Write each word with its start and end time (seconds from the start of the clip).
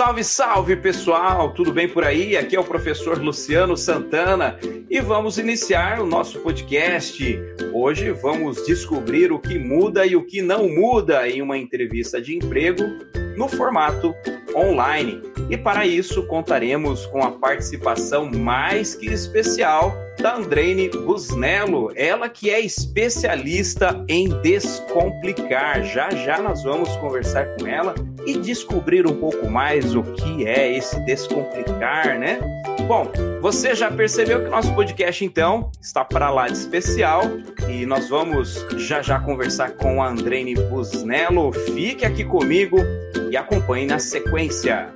Salve, 0.00 0.24
salve 0.24 0.76
pessoal, 0.76 1.52
tudo 1.52 1.74
bem 1.74 1.86
por 1.86 2.04
aí? 2.04 2.34
Aqui 2.34 2.56
é 2.56 2.58
o 2.58 2.64
professor 2.64 3.18
Luciano 3.18 3.76
Santana 3.76 4.58
e 4.88 4.98
vamos 4.98 5.36
iniciar 5.36 6.00
o 6.00 6.06
nosso 6.06 6.40
podcast. 6.40 7.38
Hoje 7.70 8.10
vamos 8.10 8.64
descobrir 8.64 9.30
o 9.30 9.38
que 9.38 9.58
muda 9.58 10.06
e 10.06 10.16
o 10.16 10.24
que 10.24 10.40
não 10.40 10.70
muda 10.70 11.28
em 11.28 11.42
uma 11.42 11.58
entrevista 11.58 12.18
de 12.18 12.34
emprego 12.34 12.82
no 13.36 13.46
formato 13.46 14.14
online. 14.56 15.20
E 15.50 15.58
para 15.58 15.84
isso 15.84 16.26
contaremos 16.26 17.04
com 17.04 17.22
a 17.22 17.32
participação 17.32 18.30
mais 18.30 18.94
que 18.94 19.04
especial 19.04 19.94
da 20.18 20.36
Andreine 20.36 20.88
Busnello, 20.88 21.92
ela 21.94 22.26
que 22.26 22.48
é 22.48 22.58
especialista 22.58 24.02
em 24.08 24.30
descomplicar. 24.40 25.84
Já 25.84 26.08
já 26.08 26.40
nós 26.40 26.62
vamos 26.62 26.88
conversar 26.96 27.54
com 27.56 27.66
ela 27.66 27.94
e 28.26 28.38
descobrir 28.38 29.06
um 29.06 29.14
pouco 29.14 29.48
mais 29.48 29.94
o 29.94 30.02
que 30.02 30.46
é 30.46 30.76
esse 30.76 30.98
descomplicar, 31.04 32.18
né? 32.18 32.38
Bom, 32.86 33.10
você 33.40 33.74
já 33.74 33.90
percebeu 33.90 34.44
que 34.44 34.50
nosso 34.50 34.74
podcast 34.74 35.24
então 35.24 35.70
está 35.80 36.04
para 36.04 36.30
lá 36.30 36.48
de 36.48 36.54
especial 36.54 37.22
e 37.68 37.86
nós 37.86 38.08
vamos 38.08 38.66
já 38.76 39.00
já 39.00 39.20
conversar 39.20 39.72
com 39.72 40.02
a 40.02 40.08
Andreine 40.08 40.54
Busnello. 40.54 41.52
Fique 41.52 42.04
aqui 42.04 42.24
comigo 42.24 42.78
e 43.30 43.36
acompanhe 43.36 43.86
na 43.86 43.98
sequência. 43.98 44.92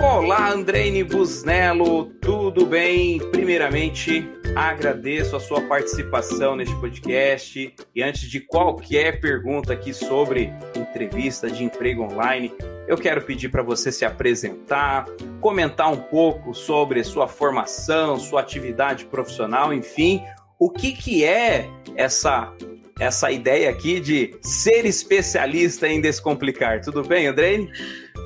Olá, 0.00 0.52
Andreine 0.52 1.04
Busnello, 1.04 2.06
tudo 2.20 2.64
bem? 2.64 3.18
Primeiramente, 3.30 4.26
agradeço 4.54 5.34
a 5.34 5.40
sua 5.40 5.62
participação 5.62 6.54
neste 6.54 6.74
podcast 6.76 7.74
e 7.94 8.02
antes 8.02 8.28
de 8.28 8.40
qualquer 8.40 9.20
pergunta 9.20 9.72
aqui 9.72 9.94
sobre 9.94 10.52
entrevista 10.76 11.50
de 11.50 11.64
emprego 11.64 12.02
online, 12.02 12.52
eu 12.86 12.96
quero 12.96 13.22
pedir 13.22 13.48
para 13.48 13.62
você 13.62 13.90
se 13.90 14.04
apresentar, 14.04 15.06
comentar 15.40 15.90
um 15.90 15.96
pouco 15.96 16.54
sobre 16.54 17.02
sua 17.02 17.26
formação, 17.26 18.18
sua 18.18 18.40
atividade 18.40 19.06
profissional, 19.06 19.72
enfim, 19.72 20.22
o 20.58 20.70
que, 20.70 20.92
que 20.92 21.24
é 21.24 21.68
essa 21.96 22.52
essa 23.00 23.32
ideia 23.32 23.68
aqui 23.68 23.98
de 23.98 24.36
ser 24.42 24.84
especialista 24.84 25.88
em 25.88 26.00
descomplicar. 26.00 26.80
Tudo 26.82 27.02
bem, 27.02 27.26
Andrei? 27.26 27.68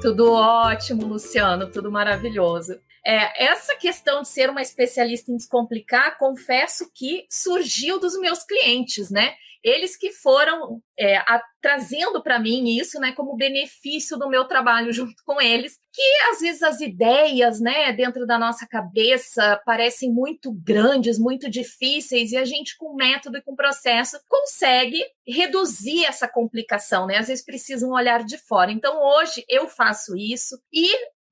Tudo 0.07 0.35
ótimo, 0.35 1.05
Luciano, 1.05 1.69
tudo 1.69 1.91
maravilhoso. 1.91 2.81
É, 3.05 3.45
essa 3.45 3.75
questão 3.75 4.23
de 4.23 4.29
ser 4.29 4.49
uma 4.49 4.63
especialista 4.63 5.33
em 5.33 5.37
descomplicar, 5.37 6.17
confesso 6.17 6.89
que 6.95 7.27
surgiu 7.29 7.99
dos 7.99 8.17
meus 8.21 8.45
clientes, 8.45 9.11
né? 9.11 9.35
Eles 9.67 9.97
que 9.97 10.13
foram 10.13 10.81
é, 10.97 11.17
a, 11.17 11.43
trazendo 11.61 12.23
para 12.23 12.39
mim 12.39 12.79
isso, 12.79 13.01
né, 13.01 13.11
como 13.11 13.35
benefício 13.35 14.17
do 14.17 14.29
meu 14.29 14.45
trabalho 14.45 14.93
junto 14.95 15.21
com 15.25 15.41
eles, 15.41 15.77
que 15.93 16.03
às 16.31 16.39
vezes 16.39 16.63
as 16.63 16.81
ideias, 16.81 17.61
né, 17.61 17.93
dentro 17.93 18.25
da 18.25 18.39
nossa 18.39 18.65
cabeça 18.65 19.61
parecem 19.67 20.13
muito 20.13 20.53
grandes, 20.53 21.19
muito 21.19 21.51
difíceis, 21.51 22.31
e 22.31 22.37
a 22.37 22.45
gente, 22.45 22.77
com 22.79 22.95
método 22.95 23.39
e 23.39 23.43
com 23.43 23.57
processo, 23.57 24.21
consegue 24.29 25.05
reduzir 25.27 26.05
essa 26.05 26.29
complicação, 26.29 27.05
né? 27.07 27.17
Às 27.17 27.27
vezes 27.27 27.45
precisa 27.45 27.85
um 27.89 27.95
olhar 27.95 28.23
de 28.23 28.39
fora. 28.39 28.71
Então, 28.71 29.03
hoje 29.03 29.45
eu 29.49 29.67
faço 29.67 30.17
isso 30.17 30.57
e 30.73 30.89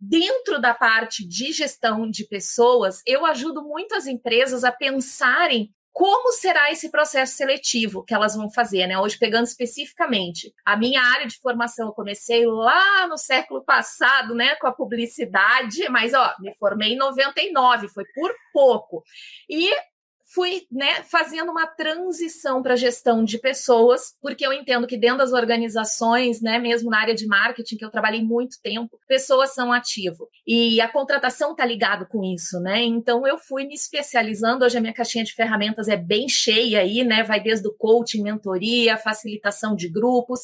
Dentro 0.06 0.60
da 0.60 0.74
parte 0.74 1.26
de 1.26 1.50
gestão 1.50 2.10
de 2.10 2.26
pessoas, 2.26 3.00
eu 3.06 3.24
ajudo 3.24 3.62
muito 3.62 3.94
as 3.94 4.06
empresas 4.06 4.62
a 4.62 4.70
pensarem 4.70 5.72
como 5.94 6.32
será 6.32 6.72
esse 6.72 6.90
processo 6.90 7.36
seletivo 7.36 8.02
que 8.02 8.12
elas 8.12 8.34
vão 8.34 8.50
fazer, 8.50 8.84
né? 8.88 8.98
Hoje, 8.98 9.16
pegando 9.16 9.44
especificamente 9.44 10.52
a 10.64 10.76
minha 10.76 11.00
área 11.00 11.24
de 11.24 11.38
formação, 11.38 11.86
eu 11.86 11.92
comecei 11.92 12.44
lá 12.44 13.06
no 13.06 13.16
século 13.16 13.62
passado, 13.62 14.34
né, 14.34 14.56
com 14.56 14.66
a 14.66 14.72
publicidade, 14.72 15.88
mas 15.90 16.12
ó, 16.12 16.34
me 16.40 16.52
formei 16.56 16.94
em 16.94 16.96
99, 16.96 17.86
foi 17.86 18.04
por 18.12 18.34
pouco. 18.52 19.04
E 19.48 19.70
fui 20.34 20.66
né, 20.70 21.02
fazendo 21.04 21.52
uma 21.52 21.66
transição 21.66 22.60
para 22.60 22.74
gestão 22.74 23.24
de 23.24 23.38
pessoas, 23.38 24.14
porque 24.20 24.44
eu 24.44 24.52
entendo 24.52 24.86
que 24.86 24.96
dentro 24.96 25.18
das 25.18 25.32
organizações, 25.32 26.42
né, 26.42 26.58
mesmo 26.58 26.90
na 26.90 26.98
área 26.98 27.14
de 27.14 27.26
marketing, 27.26 27.76
que 27.76 27.84
eu 27.84 27.90
trabalhei 27.90 28.22
muito 28.22 28.60
tempo, 28.60 28.98
pessoas 29.06 29.54
são 29.54 29.72
ativo. 29.72 30.28
E 30.44 30.80
a 30.80 30.88
contratação 30.88 31.52
está 31.52 31.64
ligado 31.64 32.06
com 32.06 32.24
isso, 32.24 32.58
né? 32.58 32.82
Então 32.82 33.26
eu 33.26 33.38
fui 33.38 33.64
me 33.64 33.74
especializando. 33.74 34.64
Hoje 34.64 34.76
a 34.76 34.80
minha 34.80 34.92
caixinha 34.92 35.24
de 35.24 35.32
ferramentas 35.32 35.86
é 35.86 35.96
bem 35.96 36.28
cheia 36.28 36.80
aí, 36.80 37.04
né? 37.04 37.22
Vai 37.22 37.40
desde 37.40 37.68
o 37.68 37.72
coaching, 37.72 38.22
mentoria, 38.22 38.98
facilitação 38.98 39.76
de 39.76 39.88
grupos. 39.88 40.40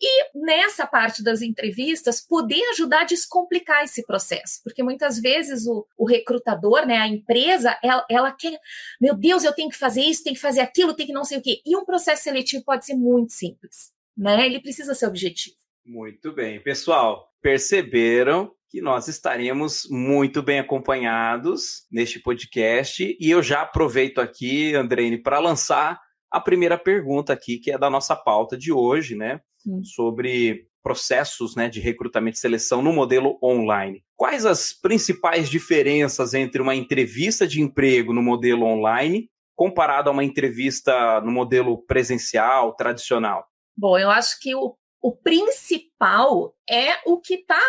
E 0.00 0.30
nessa 0.34 0.86
parte 0.86 1.22
das 1.22 1.42
entrevistas, 1.42 2.20
poder 2.20 2.62
ajudar 2.70 3.00
a 3.00 3.04
descomplicar 3.04 3.82
esse 3.82 4.06
processo, 4.06 4.60
porque 4.62 4.82
muitas 4.82 5.18
vezes 5.18 5.66
o, 5.66 5.84
o 5.96 6.06
recrutador, 6.06 6.86
né, 6.86 6.98
a 6.98 7.08
empresa, 7.08 7.76
ela, 7.82 8.06
ela, 8.08 8.32
quer, 8.32 8.58
meu 9.00 9.14
Deus, 9.14 9.42
eu 9.42 9.52
tenho 9.52 9.68
que 9.68 9.76
fazer 9.76 10.02
isso, 10.02 10.22
tenho 10.22 10.36
que 10.36 10.42
fazer 10.42 10.60
aquilo, 10.60 10.94
tenho 10.94 11.08
que 11.08 11.12
não 11.12 11.24
sei 11.24 11.38
o 11.38 11.42
quê. 11.42 11.60
E 11.66 11.76
um 11.76 11.84
processo 11.84 12.22
seletivo 12.22 12.64
pode 12.64 12.86
ser 12.86 12.94
muito 12.94 13.32
simples, 13.32 13.92
né? 14.16 14.46
Ele 14.46 14.60
precisa 14.60 14.94
ser 14.94 15.06
objetivo. 15.06 15.56
Muito 15.84 16.32
bem. 16.32 16.62
Pessoal, 16.62 17.32
perceberam 17.42 18.54
que 18.70 18.80
nós 18.80 19.08
estaremos 19.08 19.88
muito 19.90 20.42
bem 20.42 20.58
acompanhados 20.58 21.86
neste 21.90 22.20
podcast 22.20 23.16
e 23.18 23.30
eu 23.30 23.42
já 23.42 23.62
aproveito 23.62 24.20
aqui, 24.20 24.74
Andreine, 24.74 25.16
para 25.16 25.38
lançar 25.38 25.98
a 26.30 26.40
primeira 26.40 26.78
pergunta 26.78 27.32
aqui, 27.32 27.58
que 27.58 27.70
é 27.70 27.78
da 27.78 27.90
nossa 27.90 28.14
pauta 28.14 28.56
de 28.56 28.72
hoje, 28.72 29.14
né? 29.14 29.40
sobre 29.82 30.66
processos 30.82 31.54
né, 31.54 31.68
de 31.68 31.80
recrutamento 31.80 32.36
e 32.36 32.40
seleção 32.40 32.80
no 32.80 32.92
modelo 32.92 33.38
online. 33.42 34.02
Quais 34.16 34.46
as 34.46 34.72
principais 34.72 35.48
diferenças 35.50 36.34
entre 36.34 36.62
uma 36.62 36.74
entrevista 36.74 37.46
de 37.46 37.60
emprego 37.60 38.12
no 38.12 38.22
modelo 38.22 38.64
online 38.64 39.28
comparado 39.54 40.08
a 40.08 40.12
uma 40.12 40.24
entrevista 40.24 41.20
no 41.20 41.32
modelo 41.32 41.84
presencial, 41.84 42.74
tradicional? 42.74 43.44
Bom, 43.76 43.98
eu 43.98 44.10
acho 44.10 44.38
que 44.40 44.54
o, 44.54 44.76
o 45.02 45.16
principal 45.16 46.54
é 46.68 46.96
o 47.04 47.20
que 47.20 47.34
está 47.34 47.60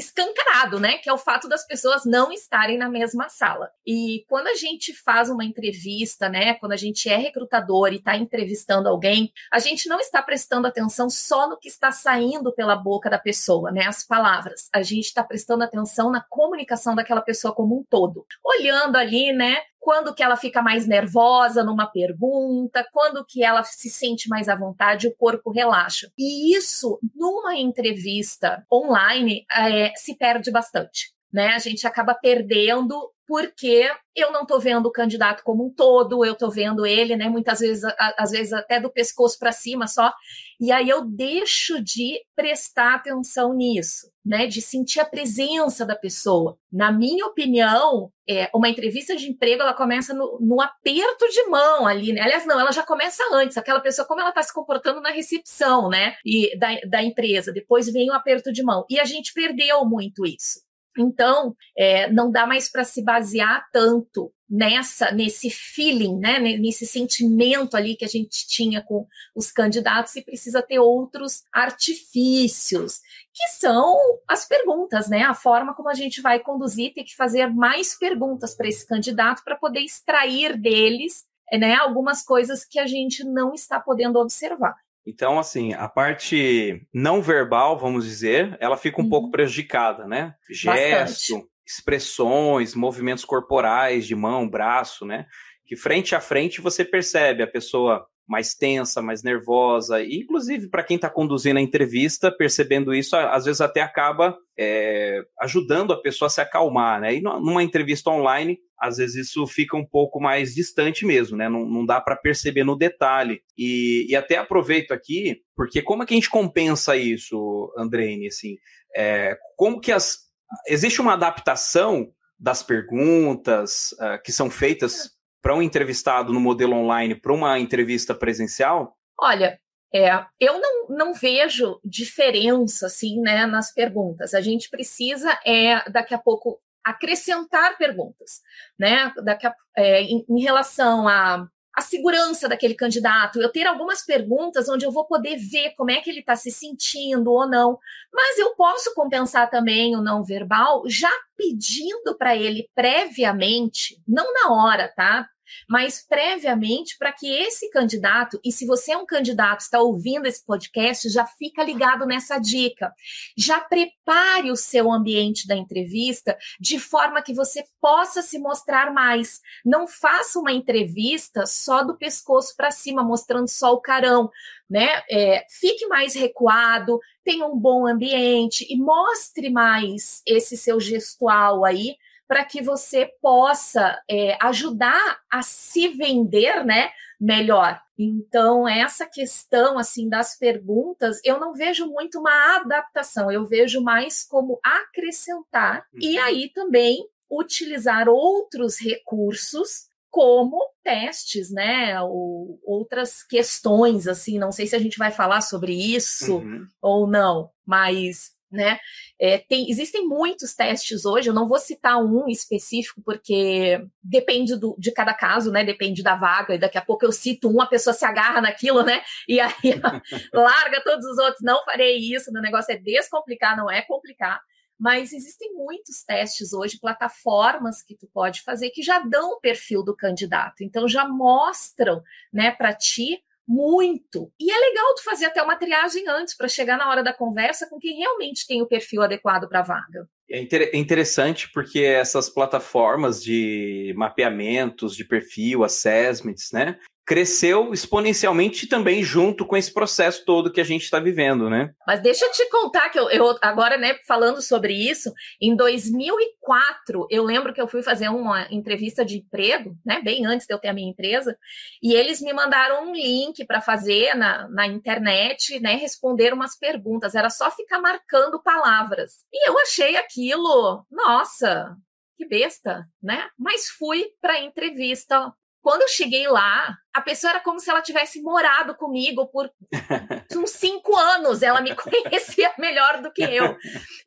escancarado, 0.00 0.80
né? 0.80 0.96
Que 0.98 1.08
é 1.08 1.12
o 1.12 1.18
fato 1.18 1.48
das 1.48 1.66
pessoas 1.66 2.04
não 2.04 2.32
estarem 2.32 2.78
na 2.78 2.88
mesma 2.88 3.28
sala. 3.28 3.70
E 3.86 4.24
quando 4.28 4.48
a 4.48 4.54
gente 4.54 4.94
faz 4.94 5.28
uma 5.28 5.44
entrevista, 5.44 6.28
né? 6.28 6.54
Quando 6.54 6.72
a 6.72 6.76
gente 6.76 7.08
é 7.08 7.16
recrutador 7.16 7.92
e 7.92 7.96
está 7.96 8.16
entrevistando 8.16 8.88
alguém, 8.88 9.32
a 9.52 9.58
gente 9.58 9.88
não 9.88 10.00
está 10.00 10.22
prestando 10.22 10.66
atenção 10.66 11.10
só 11.10 11.48
no 11.48 11.58
que 11.58 11.68
está 11.68 11.92
saindo 11.92 12.52
pela 12.52 12.74
boca 12.74 13.10
da 13.10 13.18
pessoa, 13.18 13.70
né? 13.70 13.86
As 13.86 14.04
palavras. 14.04 14.68
A 14.72 14.82
gente 14.82 15.06
está 15.06 15.22
prestando 15.22 15.62
atenção 15.62 16.10
na 16.10 16.24
comunicação 16.28 16.94
daquela 16.94 17.20
pessoa 17.20 17.54
como 17.54 17.78
um 17.78 17.84
todo. 17.84 18.26
Olhando 18.42 18.96
ali, 18.96 19.32
né? 19.32 19.58
Quando 19.80 20.14
que 20.14 20.22
ela 20.22 20.36
fica 20.36 20.62
mais 20.62 20.86
nervosa 20.86 21.64
numa 21.64 21.86
pergunta, 21.86 22.86
quando 22.92 23.24
que 23.24 23.42
ela 23.42 23.64
se 23.64 23.88
sente 23.88 24.28
mais 24.28 24.48
à 24.48 24.54
vontade, 24.54 25.08
o 25.08 25.16
corpo 25.16 25.50
relaxa. 25.50 26.12
E 26.18 26.54
isso, 26.54 27.00
numa 27.16 27.56
entrevista 27.56 28.64
online, 28.70 29.46
é, 29.50 29.92
se 29.96 30.16
perde 30.16 30.50
bastante. 30.50 31.12
Né? 31.32 31.48
A 31.48 31.58
gente 31.58 31.86
acaba 31.86 32.14
perdendo 32.14 33.10
porque 33.30 33.88
eu 34.16 34.32
não 34.32 34.42
estou 34.42 34.58
vendo 34.58 34.86
o 34.86 34.90
candidato 34.90 35.44
como 35.44 35.64
um 35.64 35.70
todo, 35.72 36.24
eu 36.24 36.32
estou 36.32 36.50
vendo 36.50 36.84
ele, 36.84 37.14
né, 37.14 37.28
muitas 37.28 37.60
vezes, 37.60 37.84
às 38.18 38.32
vezes 38.32 38.52
até 38.52 38.80
do 38.80 38.90
pescoço 38.90 39.38
para 39.38 39.52
cima 39.52 39.86
só, 39.86 40.12
e 40.60 40.72
aí 40.72 40.88
eu 40.88 41.04
deixo 41.04 41.80
de 41.80 42.20
prestar 42.34 42.96
atenção 42.96 43.54
nisso, 43.54 44.10
né, 44.26 44.48
de 44.48 44.60
sentir 44.60 44.98
a 44.98 45.04
presença 45.04 45.86
da 45.86 45.94
pessoa. 45.94 46.58
Na 46.72 46.90
minha 46.90 47.24
opinião, 47.24 48.10
é, 48.28 48.50
uma 48.52 48.68
entrevista 48.68 49.14
de 49.14 49.30
emprego, 49.30 49.62
ela 49.62 49.74
começa 49.74 50.12
no, 50.12 50.36
no 50.40 50.60
aperto 50.60 51.28
de 51.28 51.44
mão 51.44 51.86
ali, 51.86 52.12
né? 52.12 52.22
aliás, 52.22 52.44
não, 52.44 52.58
ela 52.58 52.72
já 52.72 52.82
começa 52.82 53.22
antes, 53.32 53.56
aquela 53.56 53.78
pessoa, 53.78 54.08
como 54.08 54.20
ela 54.20 54.30
está 54.30 54.42
se 54.42 54.52
comportando 54.52 55.00
na 55.00 55.12
recepção, 55.12 55.88
né, 55.88 56.16
e 56.26 56.58
da, 56.58 56.80
da 56.80 57.00
empresa, 57.00 57.52
depois 57.52 57.88
vem 57.92 58.10
o 58.10 58.14
aperto 58.14 58.52
de 58.52 58.64
mão, 58.64 58.84
e 58.90 58.98
a 58.98 59.04
gente 59.04 59.32
perdeu 59.32 59.84
muito 59.84 60.26
isso. 60.26 60.68
Então, 61.00 61.56
é, 61.76 62.10
não 62.12 62.30
dá 62.30 62.46
mais 62.46 62.70
para 62.70 62.84
se 62.84 63.02
basear 63.02 63.66
tanto 63.72 64.32
nessa, 64.50 65.12
nesse 65.12 65.48
feeling, 65.48 66.18
né, 66.18 66.40
nesse 66.40 66.84
sentimento 66.84 67.76
ali 67.76 67.94
que 67.94 68.04
a 68.04 68.08
gente 68.08 68.48
tinha 68.48 68.82
com 68.82 69.06
os 69.34 69.52
candidatos 69.52 70.16
e 70.16 70.22
precisa 70.22 70.60
ter 70.60 70.80
outros 70.80 71.44
artifícios, 71.52 73.00
que 73.32 73.48
são 73.58 73.96
as 74.26 74.44
perguntas, 74.46 75.08
né, 75.08 75.22
a 75.22 75.34
forma 75.34 75.72
como 75.72 75.88
a 75.88 75.94
gente 75.94 76.20
vai 76.20 76.40
conduzir, 76.40 76.92
tem 76.92 77.04
que 77.04 77.14
fazer 77.14 77.46
mais 77.46 77.96
perguntas 77.96 78.54
para 78.54 78.68
esse 78.68 78.84
candidato 78.84 79.44
para 79.44 79.56
poder 79.56 79.80
extrair 79.80 80.58
deles, 80.58 81.24
né, 81.52 81.76
algumas 81.76 82.24
coisas 82.24 82.64
que 82.64 82.80
a 82.80 82.88
gente 82.88 83.22
não 83.22 83.54
está 83.54 83.78
podendo 83.78 84.18
observar. 84.18 84.74
Então, 85.06 85.38
assim, 85.38 85.72
a 85.72 85.88
parte 85.88 86.86
não 86.92 87.22
verbal, 87.22 87.78
vamos 87.78 88.04
dizer, 88.04 88.56
ela 88.60 88.76
fica 88.76 89.00
um 89.00 89.04
uhum. 89.04 89.10
pouco 89.10 89.30
prejudicada, 89.30 90.06
né? 90.06 90.34
Gesto, 90.50 91.34
Bastante. 91.34 91.50
expressões, 91.66 92.74
movimentos 92.74 93.24
corporais 93.24 94.06
de 94.06 94.14
mão, 94.14 94.48
braço, 94.48 95.04
né? 95.04 95.26
Que 95.66 95.76
frente 95.76 96.14
a 96.14 96.20
frente 96.20 96.60
você 96.60 96.84
percebe 96.84 97.42
a 97.42 97.46
pessoa 97.46 98.06
mais 98.30 98.54
tensa, 98.54 99.02
mais 99.02 99.24
nervosa. 99.24 100.00
E, 100.00 100.20
inclusive, 100.20 100.68
para 100.68 100.84
quem 100.84 100.94
está 100.94 101.10
conduzindo 101.10 101.58
a 101.58 101.60
entrevista, 101.60 102.30
percebendo 102.30 102.94
isso, 102.94 103.16
às 103.16 103.44
vezes 103.44 103.60
até 103.60 103.80
acaba 103.80 104.38
é, 104.56 105.20
ajudando 105.40 105.92
a 105.92 106.00
pessoa 106.00 106.28
a 106.28 106.30
se 106.30 106.40
acalmar, 106.40 107.00
né? 107.00 107.16
E 107.16 107.20
numa 107.20 107.62
entrevista 107.62 108.08
online, 108.08 108.56
às 108.80 108.96
vezes 108.96 109.28
isso 109.28 109.46
fica 109.46 109.76
um 109.76 109.84
pouco 109.84 110.20
mais 110.20 110.54
distante 110.54 111.04
mesmo, 111.04 111.36
né? 111.36 111.48
Não, 111.48 111.66
não 111.66 111.84
dá 111.84 112.00
para 112.00 112.16
perceber 112.16 112.64
no 112.64 112.76
detalhe. 112.76 113.42
E, 113.56 114.06
e, 114.08 114.16
até 114.16 114.38
aproveito 114.38 114.92
aqui, 114.92 115.42
porque 115.54 115.82
como 115.82 116.02
é 116.02 116.06
que 116.06 116.14
a 116.14 116.16
gente 116.16 116.30
compensa 116.30 116.96
isso, 116.96 117.72
Andreine? 117.76 118.28
Assim, 118.28 118.56
é, 118.96 119.36
como 119.56 119.80
que 119.80 119.92
as. 119.92 120.30
Existe 120.66 121.00
uma 121.00 121.12
adaptação 121.12 122.10
das 122.38 122.62
perguntas 122.62 123.92
uh, 124.00 124.20
que 124.24 124.32
são 124.32 124.50
feitas 124.50 125.10
para 125.42 125.54
um 125.54 125.62
entrevistado 125.62 126.32
no 126.32 126.40
modelo 126.40 126.74
online 126.74 127.14
para 127.14 127.32
uma 127.32 127.58
entrevista 127.58 128.14
presencial? 128.14 128.96
Olha, 129.20 129.60
é, 129.94 130.08
eu 130.40 130.60
não, 130.60 130.88
não 130.88 131.14
vejo 131.14 131.80
diferença 131.84 132.86
assim, 132.86 133.20
né, 133.20 133.46
nas 133.46 133.72
perguntas. 133.72 134.34
A 134.34 134.40
gente 134.40 134.68
precisa 134.70 135.38
é 135.44 135.88
daqui 135.90 136.14
a 136.14 136.18
pouco 136.18 136.60
acrescentar 136.84 137.76
perguntas, 137.78 138.40
né? 138.78 139.12
Daqui 139.24 139.46
a, 139.46 139.54
é, 139.76 140.02
em, 140.02 140.24
em 140.28 140.40
relação 140.40 141.06
a 141.06 141.48
a 141.74 141.82
segurança 141.82 142.48
daquele 142.48 142.74
candidato, 142.74 143.40
eu 143.40 143.50
ter 143.50 143.66
algumas 143.66 144.04
perguntas 144.04 144.68
onde 144.68 144.84
eu 144.84 144.90
vou 144.90 145.06
poder 145.06 145.36
ver 145.36 145.72
como 145.76 145.90
é 145.90 146.00
que 146.00 146.10
ele 146.10 146.20
está 146.20 146.34
se 146.34 146.50
sentindo 146.50 147.30
ou 147.30 147.48
não. 147.48 147.78
Mas 148.12 148.38
eu 148.38 148.54
posso 148.56 148.92
compensar 148.94 149.48
também 149.48 149.96
o 149.96 150.02
não 150.02 150.22
verbal 150.22 150.82
já 150.86 151.10
pedindo 151.36 152.16
para 152.18 152.36
ele 152.36 152.68
previamente, 152.74 154.00
não 154.06 154.32
na 154.34 154.52
hora, 154.52 154.92
tá? 154.94 155.28
Mas 155.68 156.04
previamente 156.06 156.96
para 156.98 157.12
que 157.12 157.30
esse 157.30 157.70
candidato, 157.70 158.40
e 158.44 158.52
se 158.52 158.66
você 158.66 158.92
é 158.92 158.96
um 158.96 159.06
candidato, 159.06 159.60
está 159.60 159.80
ouvindo 159.80 160.26
esse 160.26 160.44
podcast, 160.44 161.08
já 161.08 161.26
fica 161.26 161.62
ligado 161.62 162.06
nessa 162.06 162.38
dica. 162.38 162.92
Já 163.36 163.60
prepare 163.60 164.50
o 164.50 164.56
seu 164.56 164.90
ambiente 164.90 165.46
da 165.46 165.56
entrevista 165.56 166.36
de 166.58 166.78
forma 166.78 167.22
que 167.22 167.34
você 167.34 167.64
possa 167.80 168.22
se 168.22 168.38
mostrar 168.38 168.92
mais. 168.92 169.40
Não 169.64 169.86
faça 169.86 170.38
uma 170.38 170.52
entrevista 170.52 171.46
só 171.46 171.82
do 171.82 171.96
pescoço 171.96 172.54
para 172.56 172.70
cima, 172.70 173.02
mostrando 173.02 173.48
só 173.48 173.72
o 173.72 173.80
carão. 173.80 174.30
Né? 174.68 175.02
É, 175.10 175.44
fique 175.50 175.86
mais 175.86 176.14
recuado, 176.14 177.00
tenha 177.24 177.44
um 177.46 177.58
bom 177.58 177.86
ambiente 177.86 178.66
e 178.70 178.76
mostre 178.76 179.50
mais 179.50 180.22
esse 180.26 180.56
seu 180.56 180.78
gestual 180.78 181.64
aí 181.64 181.96
para 182.30 182.44
que 182.44 182.62
você 182.62 183.10
possa 183.20 184.00
é, 184.08 184.38
ajudar 184.40 185.18
a 185.28 185.42
se 185.42 185.88
vender, 185.88 186.64
né, 186.64 186.92
melhor. 187.20 187.82
Então, 187.98 188.68
essa 188.68 189.04
questão 189.04 189.76
assim 189.76 190.08
das 190.08 190.38
perguntas, 190.38 191.20
eu 191.24 191.40
não 191.40 191.52
vejo 191.52 191.88
muito 191.88 192.20
uma 192.20 192.58
adaptação, 192.58 193.32
eu 193.32 193.44
vejo 193.46 193.82
mais 193.82 194.22
como 194.22 194.60
acrescentar 194.62 195.84
uhum. 195.92 196.00
e 196.00 196.18
aí 196.20 196.48
também 196.54 197.04
utilizar 197.28 198.08
outros 198.08 198.78
recursos 198.80 199.88
como 200.08 200.70
testes, 200.84 201.50
né, 201.50 202.00
ou 202.00 202.60
outras 202.64 203.24
questões 203.24 204.06
assim, 204.06 204.38
não 204.38 204.52
sei 204.52 204.68
se 204.68 204.76
a 204.76 204.80
gente 204.80 204.98
vai 204.98 205.10
falar 205.10 205.40
sobre 205.40 205.72
isso 205.72 206.36
uhum. 206.36 206.64
ou 206.80 207.08
não, 207.08 207.50
mas 207.66 208.38
né? 208.50 208.78
É, 209.18 209.38
tem, 209.38 209.70
existem 209.70 210.06
muitos 210.06 210.54
testes 210.54 211.04
hoje, 211.04 211.28
eu 211.28 211.34
não 211.34 211.46
vou 211.46 211.58
citar 211.58 212.02
um 212.02 212.28
específico, 212.28 213.00
porque 213.04 213.84
depende 214.02 214.56
do, 214.58 214.74
de 214.78 214.90
cada 214.92 215.14
caso, 215.14 215.52
né? 215.52 215.64
Depende 215.64 216.02
da 216.02 216.16
vaga, 216.16 216.54
e 216.54 216.58
daqui 216.58 216.78
a 216.78 216.84
pouco 216.84 217.04
eu 217.04 217.12
cito 217.12 217.48
um, 217.48 217.60
a 217.60 217.66
pessoa 217.66 217.94
se 217.94 218.04
agarra 218.04 218.40
naquilo, 218.40 218.82
né? 218.82 219.02
E 219.28 219.38
aí 219.40 219.52
larga 220.32 220.82
todos 220.82 221.04
os 221.06 221.18
outros, 221.18 221.42
não 221.42 221.64
farei 221.64 221.98
isso, 221.98 222.32
meu 222.32 222.42
negócio 222.42 222.72
é 222.72 222.76
descomplicar, 222.76 223.56
não 223.56 223.70
é 223.70 223.82
complicar. 223.82 224.40
Mas 224.78 225.12
existem 225.12 225.52
muitos 225.52 226.02
testes 226.02 226.54
hoje, 226.54 226.80
plataformas 226.80 227.82
que 227.82 227.94
tu 227.94 228.08
pode 228.14 228.40
fazer 228.40 228.70
que 228.70 228.82
já 228.82 228.98
dão 229.00 229.32
o 229.32 229.40
perfil 229.40 229.84
do 229.84 229.94
candidato. 229.94 230.64
Então 230.64 230.88
já 230.88 231.06
mostram, 231.06 232.02
né, 232.32 232.50
para 232.50 232.72
ti 232.72 233.22
muito. 233.50 234.30
E 234.38 234.48
é 234.48 234.56
legal 234.56 234.94
tu 234.94 235.02
fazer 235.02 235.26
até 235.26 235.42
uma 235.42 235.56
triagem 235.56 236.06
antes 236.06 236.36
para 236.36 236.46
chegar 236.46 236.78
na 236.78 236.88
hora 236.88 237.02
da 237.02 237.12
conversa 237.12 237.68
com 237.68 237.80
quem 237.80 237.98
realmente 237.98 238.46
tem 238.46 238.62
o 238.62 238.66
perfil 238.68 239.02
adequado 239.02 239.48
para 239.48 239.58
a 239.58 239.62
vaga. 239.62 240.08
É, 240.30 240.46
é 240.54 240.78
interessante 240.78 241.50
porque 241.52 241.80
essas 241.80 242.30
plataformas 242.30 243.20
de 243.20 243.92
mapeamentos 243.96 244.94
de 244.94 245.04
perfil, 245.04 245.64
assessments, 245.64 246.52
né? 246.52 246.78
Cresceu 247.10 247.74
exponencialmente 247.74 248.68
também 248.68 249.02
junto 249.02 249.44
com 249.44 249.56
esse 249.56 249.74
processo 249.74 250.24
todo 250.24 250.52
que 250.52 250.60
a 250.60 250.64
gente 250.64 250.84
está 250.84 251.00
vivendo, 251.00 251.50
né? 251.50 251.74
Mas 251.84 252.00
deixa 252.00 252.24
eu 252.24 252.30
te 252.30 252.48
contar 252.48 252.88
que 252.88 253.00
eu, 253.00 253.10
eu, 253.10 253.36
agora, 253.42 253.76
né, 253.76 253.96
falando 254.06 254.40
sobre 254.40 254.72
isso, 254.72 255.12
em 255.40 255.56
2004 255.56 257.08
eu 257.10 257.24
lembro 257.24 257.52
que 257.52 257.60
eu 257.60 257.66
fui 257.66 257.82
fazer 257.82 258.08
uma 258.10 258.46
entrevista 258.48 259.04
de 259.04 259.16
emprego, 259.16 259.76
né, 259.84 260.00
bem 260.00 260.24
antes 260.24 260.46
de 260.46 260.54
eu 260.54 260.58
ter 260.60 260.68
a 260.68 260.72
minha 260.72 260.88
empresa, 260.88 261.36
e 261.82 261.94
eles 261.94 262.20
me 262.20 262.32
mandaram 262.32 262.88
um 262.88 262.92
link 262.92 263.44
para 263.44 263.60
fazer 263.60 264.14
na, 264.14 264.48
na 264.48 264.68
internet, 264.68 265.58
né, 265.58 265.74
responder 265.74 266.32
umas 266.32 266.56
perguntas. 266.56 267.16
Era 267.16 267.28
só 267.28 267.50
ficar 267.50 267.80
marcando 267.80 268.40
palavras. 268.40 269.24
E 269.32 269.48
eu 269.48 269.58
achei 269.58 269.96
aquilo, 269.96 270.86
nossa, 270.88 271.76
que 272.16 272.24
besta, 272.24 272.86
né? 273.02 273.30
Mas 273.36 273.66
fui 273.66 274.10
para 274.20 274.34
a 274.34 274.40
entrevista 274.40 275.34
quando 275.62 275.82
eu 275.82 275.88
cheguei 275.88 276.26
lá, 276.28 276.76
a 276.92 277.00
pessoa 277.00 277.32
era 277.32 277.40
como 277.40 277.60
se 277.60 277.70
ela 277.70 277.82
tivesse 277.82 278.20
morado 278.22 278.74
comigo 278.74 279.26
por 279.26 279.50
uns 280.36 280.50
cinco 280.50 280.96
anos. 280.96 281.42
Ela 281.42 281.60
me 281.60 281.74
conhecia 281.76 282.52
melhor 282.58 283.02
do 283.02 283.12
que 283.12 283.22
eu. 283.22 283.56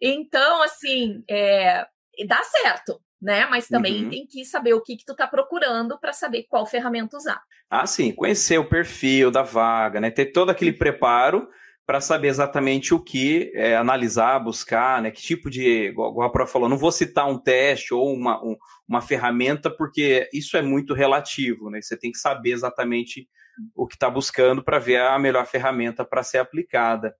Então, 0.01 0.63
assim, 0.63 1.23
é, 1.29 1.85
dá 2.27 2.41
certo, 2.44 3.00
né? 3.21 3.45
Mas 3.45 3.67
também 3.67 4.03
uhum. 4.03 4.09
tem 4.09 4.27
que 4.27 4.44
saber 4.45 4.73
o 4.73 4.81
que, 4.81 4.97
que 4.97 5.05
tu 5.05 5.15
tá 5.15 5.27
procurando 5.27 6.00
para 6.00 6.13
saber 6.13 6.45
qual 6.50 6.65
ferramenta 6.65 7.17
usar. 7.17 7.41
Ah, 7.69 7.88
sim, 7.88 8.11
conhecer 8.13 8.57
o 8.57 8.69
perfil 8.69 9.31
da 9.31 9.41
vaga, 9.41 9.99
né? 9.99 10.11
Ter 10.11 10.27
todo 10.27 10.49
aquele 10.49 10.73
preparo 10.73 11.47
para 11.85 12.00
saber 12.00 12.30
exatamente 12.30 12.94
o 12.94 13.00
que 13.00 13.51
é, 13.53 13.75
analisar, 13.75 14.39
buscar, 14.39 15.01
né? 15.01 15.12
Que 15.12 15.21
tipo 15.21 15.50
de. 15.50 15.88
Igual 15.88 16.21
a 16.21 16.30
Pro 16.30 16.47
falou, 16.47 16.69
não 16.69 16.77
vou 16.77 16.91
citar 16.91 17.30
um 17.30 17.37
teste 17.37 17.94
ou 17.94 18.13
uma, 18.13 18.42
um, 18.44 18.56
uma 18.87 19.02
ferramenta, 19.02 19.69
porque 19.69 20.30
isso 20.33 20.56
é 20.56 20.61
muito 20.61 20.94
relativo, 20.94 21.69
né? 21.69 21.81
Você 21.81 21.97
tem 21.97 22.11
que 22.11 22.18
saber 22.18 22.52
exatamente 22.52 23.28
o 23.75 23.85
que 23.85 23.95
está 23.95 24.09
buscando 24.09 24.63
para 24.63 24.80
ver 24.80 25.02
a 25.02 25.19
melhor 25.19 25.45
ferramenta 25.45 26.06
para 26.06 26.23
ser 26.23 26.40
aplicada. 26.40 27.13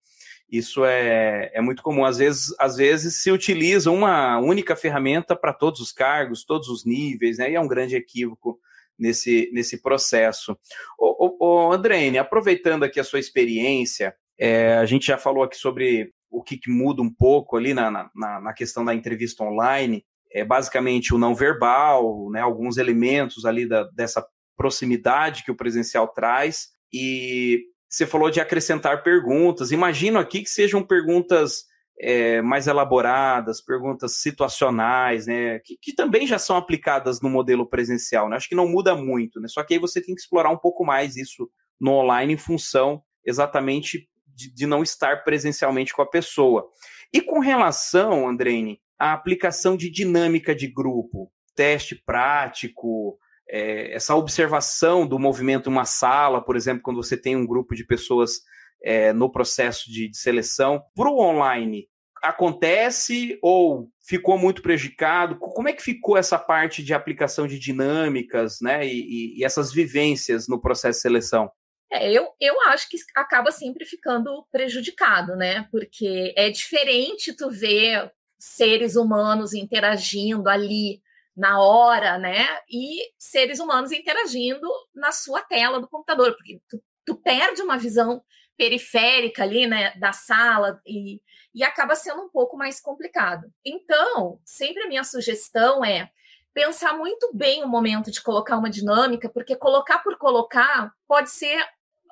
Isso 0.50 0.86
é, 0.86 1.52
é 1.54 1.62
muito 1.62 1.84
comum. 1.84 2.06
Às 2.06 2.18
vezes, 2.18 2.56
às 2.60 2.78
vezes 2.78 3.22
se 3.22 3.32
utiliza 3.32 3.92
uma 3.92 4.40
única 4.40 4.76
ferramenta 4.76 5.36
para 5.36 5.52
todos 5.52 5.80
os 5.82 5.92
cargos, 5.92 6.46
todos 6.46 6.70
os 6.70 6.86
níveis, 6.86 7.38
né? 7.38 7.52
E 7.52 7.56
é 7.56 7.60
um 7.60 7.68
grande 7.68 7.96
equívoco 7.96 8.60
nesse, 8.98 9.50
nesse 9.52 9.82
processo. 9.82 10.58
Ô, 10.98 11.70
ô, 11.70 11.72
aproveitando 12.20 12.84
aqui 12.84 13.00
a 13.00 13.04
sua 13.04 13.20
experiência, 13.20 14.16
é, 14.40 14.78
a 14.78 14.86
gente 14.86 15.08
já 15.08 15.18
falou 15.18 15.44
aqui 15.44 15.58
sobre 15.58 16.12
o 16.30 16.42
que, 16.42 16.58
que 16.58 16.72
muda 16.72 17.02
um 17.02 17.14
pouco 17.14 17.56
ali 17.56 17.74
na, 17.74 17.92
na, 17.92 18.42
na, 18.42 18.54
questão 18.54 18.84
da 18.84 18.94
entrevista 18.94 19.44
online. 19.44 20.04
É 20.32 20.44
basicamente 20.44 21.14
o 21.14 21.18
não 21.18 21.36
verbal, 21.36 22.30
né, 22.32 22.42
alguns 22.42 22.78
elementos 22.78 23.46
ali 23.46 23.68
da, 23.68 23.84
dessa 23.96 24.26
proximidade 24.58 25.44
que 25.44 25.52
o 25.52 25.56
presencial 25.56 26.08
traz. 26.08 26.70
E 26.92 27.64
você 27.88 28.08
falou 28.08 28.32
de 28.32 28.42
acrescentar 28.42 29.04
perguntas. 29.04 29.72
Imagino 29.72 30.18
aqui 30.18 30.42
que 30.42 30.50
sejam 30.50 30.82
perguntas 30.82 31.66
é, 32.00 32.42
mais 32.42 32.66
elaboradas, 32.66 33.64
perguntas 33.64 34.18
situacionais, 34.18 35.28
né, 35.28 35.60
que, 35.60 35.78
que, 35.80 35.94
também 35.94 36.26
já 36.26 36.40
são 36.40 36.58
aplicadas 36.58 37.22
no 37.22 37.30
modelo 37.30 37.70
presencial. 37.70 38.28
Né? 38.28 38.38
Acho 38.38 38.50
que 38.50 38.56
não 38.56 38.68
muda 38.68 38.96
muito, 38.96 39.40
né? 39.40 39.48
Só 39.48 39.64
que 39.64 39.76
aí 39.76 39.80
você 39.80 40.02
tem 40.02 40.16
que 40.16 40.22
explorar 40.22 40.50
um 40.50 40.58
pouco 40.58 40.84
mais 40.84 41.16
isso 41.16 41.48
no 41.80 41.92
online 41.92 42.34
em 42.34 42.38
função 42.38 43.04
exatamente 43.26 44.08
de, 44.36 44.54
de 44.54 44.66
não 44.66 44.84
estar 44.84 45.24
presencialmente 45.24 45.94
com 45.94 46.02
a 46.02 46.10
pessoa. 46.10 46.70
E 47.14 47.22
com 47.22 47.40
relação, 47.40 48.28
Andreine, 48.28 48.80
à 48.98 49.14
aplicação 49.14 49.78
de 49.78 49.90
dinâmica 49.90 50.56
de 50.56 50.68
grupo, 50.68 51.32
teste 51.56 51.96
prático, 51.96 53.18
é, 53.50 53.94
essa 53.94 54.16
observação 54.16 55.06
do 55.06 55.20
movimento 55.20 55.70
em 55.70 55.74
uma 55.74 55.86
sala, 55.86 56.44
por 56.44 56.56
exemplo, 56.56 56.82
quando 56.82 57.04
você 57.04 57.16
tem 57.16 57.36
um 57.36 57.46
grupo 57.46 57.76
de 57.76 57.86
pessoas 57.86 58.42
é, 58.84 59.14
no 59.14 59.32
processo 59.32 59.92
de, 59.92 60.10
de 60.10 60.18
seleção, 60.18 60.82
para 60.96 61.10
o 61.10 61.20
online, 61.20 61.88
acontece 62.22 63.38
ou 63.42 63.90
ficou 64.08 64.38
muito 64.38 64.62
prejudicado? 64.62 65.38
Como 65.38 65.68
é 65.68 65.74
que 65.74 65.84
ficou 65.84 66.18
essa 66.18 66.40
parte 66.40 66.82
de 66.82 66.94
aplicação 66.94 67.46
de 67.46 67.60
dinâmicas 67.60 68.60
né, 68.62 68.88
e, 68.88 69.38
e 69.38 69.44
essas 69.44 69.74
vivências 69.74 70.48
no 70.48 70.60
processo 70.60 71.00
de 71.00 71.02
seleção? 71.02 71.52
É, 71.94 72.12
eu, 72.12 72.34
eu 72.40 72.60
acho 72.64 72.90
que 72.90 72.98
acaba 73.16 73.52
sempre 73.52 73.86
ficando 73.86 74.46
prejudicado, 74.52 75.36
né? 75.36 75.68
Porque 75.72 76.34
é 76.36 76.50
diferente 76.50 77.34
tu 77.34 77.50
ver 77.52 78.12
seres 78.40 78.96
humanos 78.96 79.54
interagindo 79.54 80.50
ali 80.50 81.02
na 81.38 81.62
hora, 81.62 82.18
né? 82.18 82.48
E 82.70 83.12
seres 83.18 83.60
humanos 83.60 83.92
interagindo 83.92 84.68
na 84.94 85.12
sua 85.12 85.42
tela 85.42 85.80
do 85.80 85.88
computador, 85.88 86.36
porque 86.36 86.60
tu 86.68 86.82
tu 87.06 87.16
perde 87.16 87.62
uma 87.62 87.78
visão 87.78 88.24
periférica 88.58 89.44
ali, 89.44 89.68
né, 89.68 89.94
da 89.96 90.14
sala 90.14 90.80
e, 90.86 91.22
e 91.54 91.64
acaba 91.64 91.96
sendo 91.96 92.22
um 92.22 92.30
pouco 92.30 92.56
mais 92.56 92.80
complicado. 92.80 93.52
Então, 93.66 94.40
sempre 94.46 94.84
a 94.84 94.88
minha 94.88 95.04
sugestão 95.04 95.84
é 95.84 96.10
pensar 96.54 96.94
muito 96.96 97.32
bem 97.34 97.64
o 97.64 97.68
momento 97.68 98.12
de 98.12 98.22
colocar 98.22 98.58
uma 98.58 98.70
dinâmica, 98.70 99.28
porque 99.28 99.56
colocar 99.56 100.00
por 100.00 100.18
colocar 100.18 100.92
pode 101.08 101.32
ser 101.32 101.66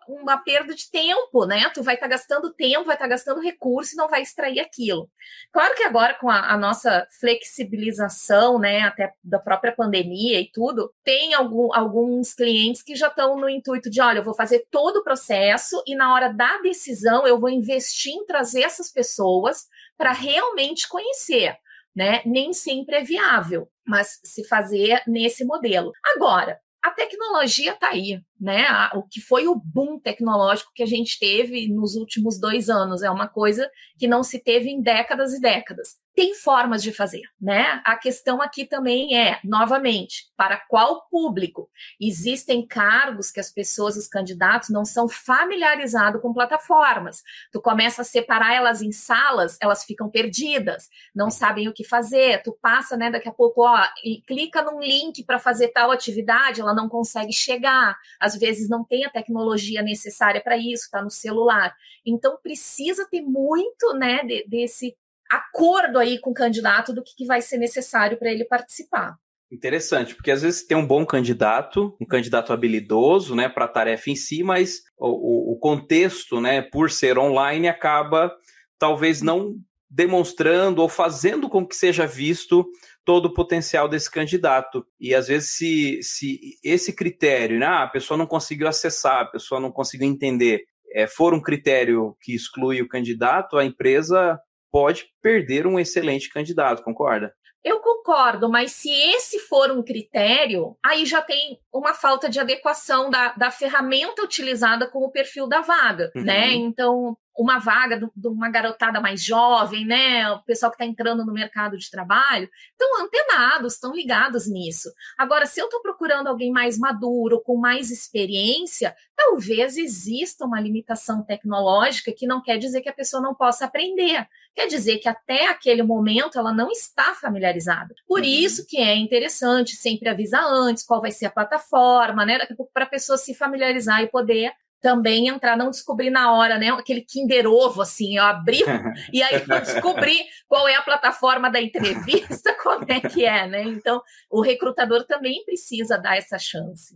uma 0.08 0.38
perda 0.38 0.74
de 0.74 0.90
tempo, 0.90 1.46
né? 1.46 1.70
Tu 1.74 1.84
vai 1.84 1.96
estar 1.96 2.08
tá 2.08 2.12
gastando 2.12 2.54
tempo, 2.54 2.86
vai 2.86 2.96
estar 2.96 3.06
tá 3.06 3.10
gastando 3.10 3.42
recurso 3.42 3.94
e 3.94 3.98
não 3.98 4.10
vai 4.10 4.22
extrair 4.22 4.60
aquilo. 4.60 5.10
Claro 5.52 5.76
que 5.76 5.84
agora, 5.84 6.14
com 6.16 6.30
a, 6.30 6.52
a, 6.52 6.58
nossa 6.58 7.08
flexibilização, 7.20 8.60
né, 8.60 8.82
até 8.82 9.14
da 9.24 9.40
própria 9.40 9.72
pandemia 9.72 10.40
e 10.40 10.52
tudo, 10.52 10.94
tem 11.04 11.34
algum, 11.34 11.74
alguns 11.74 12.34
clientes 12.34 12.82
que 12.82 12.96
já 12.96 13.08
estão 13.08 13.38
no 13.38 13.50
intuito 13.50 13.90
de: 13.90 14.02
olha, 14.02 14.20
eu 14.20 14.24
vou 14.24 14.34
fazer 14.34 14.66
todo 14.70 14.98
o 14.98 15.04
processo 15.04 15.82
e 15.86 15.96
na 15.96 16.14
hora 16.14 16.30
da 16.30 16.58
decisão 16.60 17.26
eu 17.28 17.40
vou 17.40 17.50
investir 17.50 18.14
em 18.14 18.26
trazer 18.26 18.64
essas 18.64 18.92
pessoas 18.92 19.68
para 19.98 20.12
realmente 20.12 20.88
conhecer. 20.88 21.58
Né? 21.94 22.22
Nem 22.26 22.54
sempre 22.54 22.96
é 22.96 23.04
viável, 23.04 23.70
mas 23.86 24.22
se 24.24 24.48
fazer 24.48 25.04
nesse 25.06 25.44
modelo. 25.44 25.92
Agora, 26.16 26.58
a 26.82 26.90
tecnologia 26.90 27.74
está 27.74 27.90
aí, 27.90 28.20
né? 28.42 28.66
O 28.96 29.04
que 29.04 29.22
foi 29.22 29.48
o 29.48 29.56
boom 29.56 30.00
tecnológico 30.00 30.72
que 30.74 30.82
a 30.82 30.88
gente 30.88 31.20
teve 31.20 31.68
nos 31.68 31.96
últimos 31.96 32.40
dois 32.40 32.70
anos 32.70 33.04
é 33.04 33.10
uma 33.12 33.28
coisa 33.28 33.70
que 34.00 34.08
não 34.08 34.24
se 34.24 34.40
teve 34.40 34.70
em 34.70 34.82
décadas 34.82 35.34
e 35.34 35.40
décadas 35.40 36.02
tem 36.14 36.36
formas 36.36 36.84
de 36.84 36.92
fazer, 36.92 37.22
né? 37.40 37.82
A 37.86 37.96
questão 37.96 38.42
aqui 38.42 38.66
também 38.66 39.18
é, 39.18 39.40
novamente, 39.44 40.26
para 40.36 40.58
qual 40.58 41.08
público? 41.10 41.70
Existem 42.00 42.66
cargos 42.66 43.32
que 43.32 43.40
as 43.40 43.50
pessoas, 43.50 43.96
os 43.96 44.08
candidatos, 44.08 44.70
não 44.70 44.84
são 44.84 45.08
familiarizados 45.08 46.22
com 46.22 46.34
plataformas. 46.34 47.24
Tu 47.52 47.62
começa 47.62 48.02
a 48.02 48.06
separar 48.06 48.54
elas 48.54 48.82
em 48.82 48.92
salas, 48.92 49.58
elas 49.62 49.86
ficam 49.86 50.10
perdidas, 50.10 50.90
não 51.16 51.30
sabem 51.30 51.70
o 51.70 51.74
que 51.74 51.84
fazer. 51.84 52.42
Tu 52.44 52.52
passa, 52.62 52.98
né, 52.98 53.10
daqui 53.10 53.30
a 53.30 53.34
pouco, 53.34 53.62
ó, 53.62 53.82
clica 54.28 54.62
num 54.62 54.82
link 54.82 55.24
para 55.24 55.40
fazer 55.40 55.70
tal 55.70 55.92
atividade, 55.92 56.60
ela 56.60 56.74
não 56.74 56.90
consegue 56.90 57.32
chegar. 57.32 57.98
Às 58.32 58.40
vezes 58.40 58.70
não 58.70 58.84
tem 58.84 59.06
a 59.06 59.10
tecnologia 59.10 59.82
necessária 59.82 60.42
para 60.42 60.58
isso, 60.58 60.86
está 60.86 61.02
no 61.02 61.10
celular. 61.10 61.76
Então 62.06 62.38
precisa 62.42 63.06
ter 63.10 63.22
muito, 63.22 63.94
né, 63.94 64.24
de, 64.24 64.46
desse 64.48 64.96
acordo 65.30 65.98
aí 66.00 66.20
com 66.20 66.32
o 66.32 66.34
candidato 66.34 66.94
do 66.94 67.04
que, 67.04 67.16
que 67.16 67.26
vai 67.26 67.42
ser 67.42 67.58
necessário 67.58 68.18
para 68.18 68.32
ele 68.32 68.46
participar. 68.46 69.16
Interessante, 69.52 70.16
porque 70.16 70.32
às 70.32 70.42
vezes 70.42 70.66
tem 70.66 70.78
um 70.78 70.88
bom 70.88 71.06
candidato, 71.06 71.96
um 72.00 72.06
candidato 72.06 72.54
habilidoso, 72.54 73.36
né, 73.36 73.50
para 73.50 73.66
a 73.66 73.68
tarefa 73.68 74.10
em 74.10 74.16
si, 74.16 74.44
mas 74.44 74.82
o, 74.98 75.54
o, 75.54 75.60
contexto, 75.60 76.40
né, 76.40 76.62
por 76.62 76.90
ser 76.90 77.18
online, 77.18 77.68
acaba 77.68 78.34
talvez 78.80 79.22
não 79.22 79.58
demonstrando 79.90 80.82
ou 80.82 80.88
fazendo 80.88 81.50
com 81.50 81.68
que 81.68 81.76
seja 81.76 82.08
visto 82.08 82.66
todo 83.06 83.28
o 83.28 83.34
potencial 83.34 83.88
desse 83.88 84.10
candidato. 84.10 84.86
E 85.00 85.14
às 85.14 85.28
vezes, 85.28 85.52
se, 85.56 86.00
se 86.02 86.40
esse 86.64 86.94
critério, 86.94 87.60
né, 87.60 87.66
ah, 87.66 87.84
a 87.84 87.88
pessoa 87.88 88.18
não 88.18 88.28
conseguiu 88.28 88.68
acessar, 88.68 89.22
a 89.22 89.26
pessoa 89.26 89.60
não 89.60 89.72
conseguiu 89.72 90.08
entender, 90.08 90.64
é, 90.94 91.08
for 91.08 91.34
um 91.34 91.42
critério 91.42 92.16
que 92.22 92.36
exclui 92.36 92.82
o 92.82 92.88
candidato, 92.88 93.58
a 93.58 93.66
empresa 93.66 94.40
pode 94.72 95.06
perder 95.22 95.68
um 95.68 95.80
excelente 95.80 96.30
candidato, 96.30 96.84
concorda? 96.84 97.34
Eu 97.64 97.80
concordo, 97.80 98.50
mas 98.50 98.72
se 98.72 98.90
esse 98.90 99.40
for 99.40 99.70
um 99.70 99.84
critério, 99.84 100.76
aí 100.84 101.06
já 101.06 101.22
tem 101.22 101.60
uma 101.72 101.94
falta 101.94 102.28
de 102.28 102.40
adequação 102.40 103.10
da, 103.10 103.34
da 103.34 103.52
ferramenta 103.52 104.24
utilizada 104.24 104.90
com 104.90 105.00
o 105.00 105.12
perfil 105.12 105.48
da 105.48 105.62
vaga, 105.62 106.12
uhum. 106.16 106.24
né? 106.24 106.54
Então, 106.54 107.16
uma 107.38 107.60
vaga 107.60 107.98
de 107.98 108.28
uma 108.28 108.50
garotada 108.50 109.00
mais 109.00 109.24
jovem, 109.24 109.86
né? 109.86 110.30
O 110.32 110.44
pessoal 110.44 110.72
que 110.72 110.76
está 110.76 110.86
entrando 110.86 111.26
no 111.26 111.34
mercado 111.34 111.78
de 111.78 111.90
trabalho, 111.90 112.50
estão 112.72 113.04
antenados, 113.04 113.74
estão 113.74 113.94
ligados 113.94 114.50
nisso. 114.50 114.92
Agora, 115.18 115.46
se 115.46 115.60
eu 115.60 115.66
estou 115.66 115.82
procurando 115.82 116.28
alguém 116.28 116.52
mais 116.52 116.78
maduro, 116.78 117.42
com 117.42 117.58
mais 117.58 117.90
experiência, 117.90 118.96
talvez 119.16 119.78
exista 119.78 120.46
uma 120.46 120.60
limitação 120.60 121.24
tecnológica 121.24 122.12
que 122.12 122.28
não 122.28 122.42
quer 122.42 122.58
dizer 122.58 122.82
que 122.82 122.90
a 122.90 122.94
pessoa 122.94 123.22
não 123.22 123.34
possa 123.34 123.66
aprender. 123.66 124.28
Quer 124.54 124.68
dizer 124.68 124.98
que 124.98 125.08
até 125.08 125.48
aquele 125.48 125.84
momento 125.84 126.38
ela 126.38 126.54
não 126.54 126.70
está 126.70 127.16
familiarizada. 127.16 127.96
Por 128.06 128.20
uhum. 128.20 128.26
isso 128.26 128.66
que 128.68 128.78
é 128.78 128.96
interessante 128.96 129.76
sempre 129.76 130.10
avisar 130.10 130.44
antes 130.46 130.84
qual 130.84 131.00
vai 131.00 131.12
ser 131.12 131.28
a 131.28 131.32
plataforma, 131.32 132.26
né? 132.26 132.38
Daqui 132.38 132.54
a 132.54 132.56
pouco 132.56 132.72
para 132.74 132.84
a 132.84 132.90
pessoa 132.90 133.18
se 133.18 133.34
familiarizar 133.34 134.02
e 134.02 134.10
poder 134.10 134.52
também 134.82 135.28
entrar, 135.28 135.56
não 135.56 135.70
descobrir 135.70 136.10
na 136.10 136.34
hora, 136.34 136.58
né? 136.58 136.70
Aquele 136.70 137.02
Kinder 137.02 137.48
Ovo, 137.48 137.82
assim, 137.82 138.18
eu 138.18 138.24
abri 138.24 138.60
e 139.14 139.22
aí 139.22 139.36
eu 139.36 139.60
descobri 139.60 140.18
qual 140.48 140.68
é 140.68 140.76
a 140.76 140.82
plataforma 140.82 141.50
da 141.50 141.62
entrevista, 141.62 142.54
como 142.62 142.86
é 142.88 143.00
que 143.00 143.26
é, 143.26 143.48
né? 143.48 143.64
Então, 143.64 144.02
o 144.30 144.42
recrutador 144.42 145.06
também 145.06 145.44
precisa 145.46 145.98
dar 145.98 146.18
essa 146.18 146.38
chance. 146.40 146.96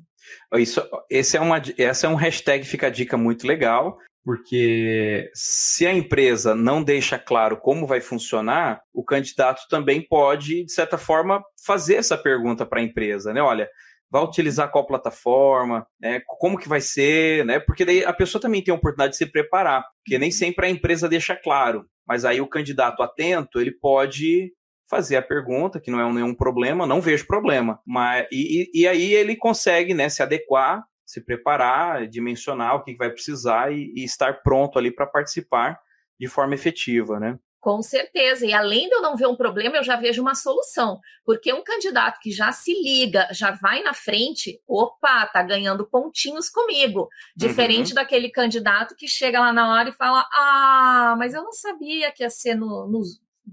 Isso, 0.56 0.82
esse 1.10 1.38
é 1.38 1.40
uma, 1.40 1.62
essa 1.78 2.08
é 2.08 2.10
um 2.10 2.16
hashtag 2.16 2.66
fica 2.66 2.88
a 2.88 2.90
dica 2.90 3.16
muito 3.16 3.46
legal, 3.46 4.00
porque 4.24 5.30
se 5.36 5.86
a 5.86 5.94
empresa 5.94 6.56
não 6.56 6.84
deixa 6.84 7.20
claro 7.20 7.58
como 7.58 7.86
vai 7.86 8.02
funcionar, 8.02 8.82
o 8.92 9.04
candidato 9.04 9.68
também 9.70 10.02
pode, 10.02 10.66
de 10.66 10.72
certa 10.72 10.98
forma, 10.98 11.44
fazer 11.64 11.96
essa 11.96 12.18
pergunta 12.18 12.66
para 12.66 12.80
a 12.80 12.84
empresa, 12.84 13.32
né? 13.32 13.42
Olha, 13.42 13.70
vai 14.16 14.24
utilizar 14.24 14.72
qual 14.72 14.88
plataforma, 14.88 15.86
né? 16.00 16.22
Como 16.26 16.58
que 16.58 16.70
vai 16.70 16.80
ser, 16.80 17.46
né? 17.46 17.60
Porque 17.60 17.84
daí 17.84 18.04
a 18.06 18.14
pessoa 18.14 18.42
também 18.42 18.64
tem 18.64 18.74
a 18.74 18.78
oportunidade 18.78 19.12
de 19.12 19.18
se 19.18 19.26
preparar, 19.26 19.86
porque 20.04 20.18
nem 20.18 20.32
sempre 20.32 20.68
a 20.68 20.70
empresa 20.70 21.10
deixa 21.10 21.36
claro, 21.36 21.86
mas 22.08 22.24
aí 22.24 22.40
o 22.40 22.48
candidato 22.48 23.04
atento, 23.04 23.60
ele 23.60 23.72
pode 23.72 24.54
fazer 24.90 25.18
a 25.18 25.22
pergunta, 25.22 25.80
que 25.80 25.92
não 25.92 26.00
é 26.00 26.14
nenhum 26.14 26.34
problema, 26.34 26.86
não 26.86 27.02
vejo 27.02 27.28
problema, 27.28 27.80
mas 27.86 28.26
e, 28.32 28.70
e 28.74 28.88
aí 28.88 29.14
ele 29.14 29.36
consegue, 29.36 29.94
né, 29.94 30.08
se 30.08 30.22
adequar, 30.24 30.84
se 31.06 31.20
preparar, 31.20 32.08
dimensionar 32.08 32.76
o 32.76 32.84
que 32.84 32.96
vai 32.96 33.10
precisar 33.10 33.74
e, 33.74 33.92
e 33.96 34.04
estar 34.04 34.42
pronto 34.44 34.80
ali 34.80 34.92
para 34.92 35.06
participar 35.06 35.78
de 36.20 36.28
forma 36.28 36.56
efetiva, 36.56 37.20
né? 37.20 37.38
Com 37.66 37.82
certeza. 37.82 38.46
E 38.46 38.54
além 38.54 38.88
de 38.88 38.94
eu 38.94 39.02
não 39.02 39.16
ver 39.16 39.26
um 39.26 39.36
problema, 39.36 39.78
eu 39.78 39.84
já 39.84 39.96
vejo 39.96 40.22
uma 40.22 40.36
solução. 40.36 41.00
Porque 41.26 41.52
um 41.52 41.64
candidato 41.64 42.20
que 42.22 42.30
já 42.30 42.52
se 42.52 42.72
liga, 42.72 43.28
já 43.32 43.50
vai 43.50 43.82
na 43.82 43.92
frente, 43.92 44.62
opa, 44.68 45.26
tá 45.26 45.42
ganhando 45.42 45.84
pontinhos 45.84 46.48
comigo. 46.48 47.10
Diferente 47.36 47.90
uhum. 47.90 47.96
daquele 47.96 48.30
candidato 48.30 48.96
que 48.96 49.08
chega 49.08 49.40
lá 49.40 49.52
na 49.52 49.74
hora 49.74 49.90
e 49.90 49.94
fala: 49.94 50.24
Ah, 50.32 51.16
mas 51.18 51.34
eu 51.34 51.42
não 51.42 51.52
sabia 51.52 52.12
que 52.12 52.22
ia 52.22 52.30
ser 52.30 52.54
no, 52.54 52.88
no 52.88 53.02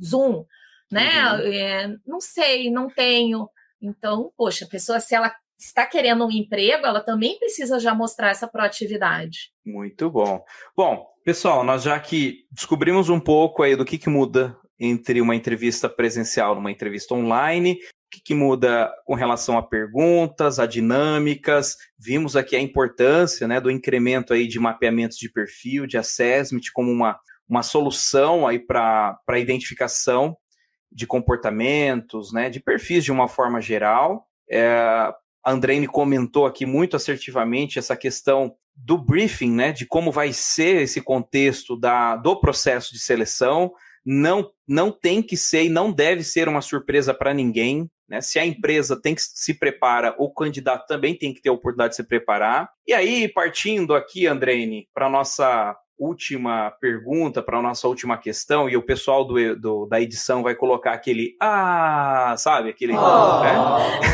Zoom, 0.04 0.44
né? 0.90 1.32
Uhum. 1.32 1.40
É, 1.50 1.96
não 2.06 2.20
sei, 2.20 2.70
não 2.70 2.88
tenho. 2.88 3.48
Então, 3.80 4.30
poxa, 4.36 4.66
a 4.66 4.68
pessoa, 4.68 5.00
se 5.00 5.14
ela 5.14 5.34
está 5.64 5.86
querendo 5.86 6.26
um 6.26 6.30
emprego, 6.30 6.84
ela 6.84 7.00
também 7.00 7.38
precisa 7.38 7.78
já 7.78 7.94
mostrar 7.94 8.30
essa 8.30 8.48
proatividade. 8.48 9.52
Muito 9.64 10.10
bom. 10.10 10.44
Bom, 10.76 11.06
pessoal, 11.24 11.62
nós 11.62 11.84
já 11.84 11.98
que 12.00 12.44
descobrimos 12.50 13.08
um 13.08 13.20
pouco 13.20 13.62
aí 13.62 13.76
do 13.76 13.84
que, 13.84 13.96
que 13.96 14.10
muda 14.10 14.56
entre 14.78 15.20
uma 15.20 15.36
entrevista 15.36 15.88
presencial 15.88 16.56
e 16.56 16.58
uma 16.58 16.72
entrevista 16.72 17.14
online, 17.14 17.74
o 17.74 17.78
que, 18.10 18.20
que 18.20 18.34
muda 18.34 18.92
com 19.06 19.14
relação 19.14 19.56
a 19.56 19.62
perguntas, 19.62 20.58
a 20.58 20.66
dinâmicas, 20.66 21.76
vimos 21.96 22.34
aqui 22.34 22.56
a 22.56 22.60
importância 22.60 23.46
né, 23.46 23.60
do 23.60 23.70
incremento 23.70 24.34
aí 24.34 24.48
de 24.48 24.58
mapeamentos 24.58 25.16
de 25.16 25.30
perfil, 25.30 25.86
de 25.86 25.96
assessment, 25.96 26.62
como 26.74 26.90
uma, 26.90 27.18
uma 27.48 27.62
solução 27.62 28.46
para 28.66 29.16
a 29.28 29.38
identificação 29.38 30.36
de 30.90 31.06
comportamentos, 31.06 32.32
né, 32.32 32.50
de 32.50 32.58
perfis 32.58 33.04
de 33.04 33.12
uma 33.12 33.28
forma 33.28 33.60
geral. 33.60 34.26
É, 34.50 35.12
a 35.44 35.52
Andreine 35.52 35.86
comentou 35.86 36.46
aqui 36.46 36.64
muito 36.64 36.96
assertivamente 36.96 37.78
essa 37.78 37.96
questão 37.96 38.54
do 38.74 38.96
briefing, 38.96 39.52
né, 39.52 39.72
de 39.72 39.86
como 39.86 40.10
vai 40.10 40.32
ser 40.32 40.82
esse 40.82 41.00
contexto 41.00 41.76
da, 41.76 42.16
do 42.16 42.36
processo 42.40 42.92
de 42.92 42.98
seleção. 42.98 43.72
Não, 44.04 44.50
não 44.66 44.90
tem 44.90 45.22
que 45.22 45.36
ser 45.36 45.64
e 45.64 45.68
não 45.68 45.92
deve 45.92 46.24
ser 46.24 46.48
uma 46.48 46.60
surpresa 46.60 47.14
para 47.14 47.34
ninguém. 47.34 47.88
Né? 48.08 48.20
Se 48.20 48.38
a 48.38 48.44
empresa 48.44 49.00
tem 49.00 49.14
que 49.14 49.22
se 49.22 49.54
prepara, 49.54 50.14
o 50.18 50.32
candidato 50.32 50.86
também 50.86 51.16
tem 51.16 51.32
que 51.32 51.40
ter 51.40 51.50
a 51.50 51.52
oportunidade 51.52 51.90
de 51.90 51.96
se 51.96 52.04
preparar. 52.04 52.68
E 52.86 52.92
aí, 52.92 53.28
partindo 53.28 53.94
aqui, 53.94 54.26
Andreine, 54.26 54.88
para 54.92 55.08
nossa 55.08 55.76
última 56.02 56.70
pergunta, 56.80 57.42
para 57.42 57.58
a 57.58 57.62
nossa 57.62 57.86
última 57.86 58.18
questão, 58.18 58.68
e 58.68 58.76
o 58.76 58.82
pessoal 58.82 59.24
do, 59.24 59.56
do, 59.56 59.86
da 59.86 60.00
edição 60.00 60.42
vai 60.42 60.54
colocar 60.54 60.92
aquele 60.92 61.36
ah, 61.40 62.34
sabe? 62.36 62.70
Aquele. 62.70 62.94
Oh, 62.94 63.40
né? 63.40 63.52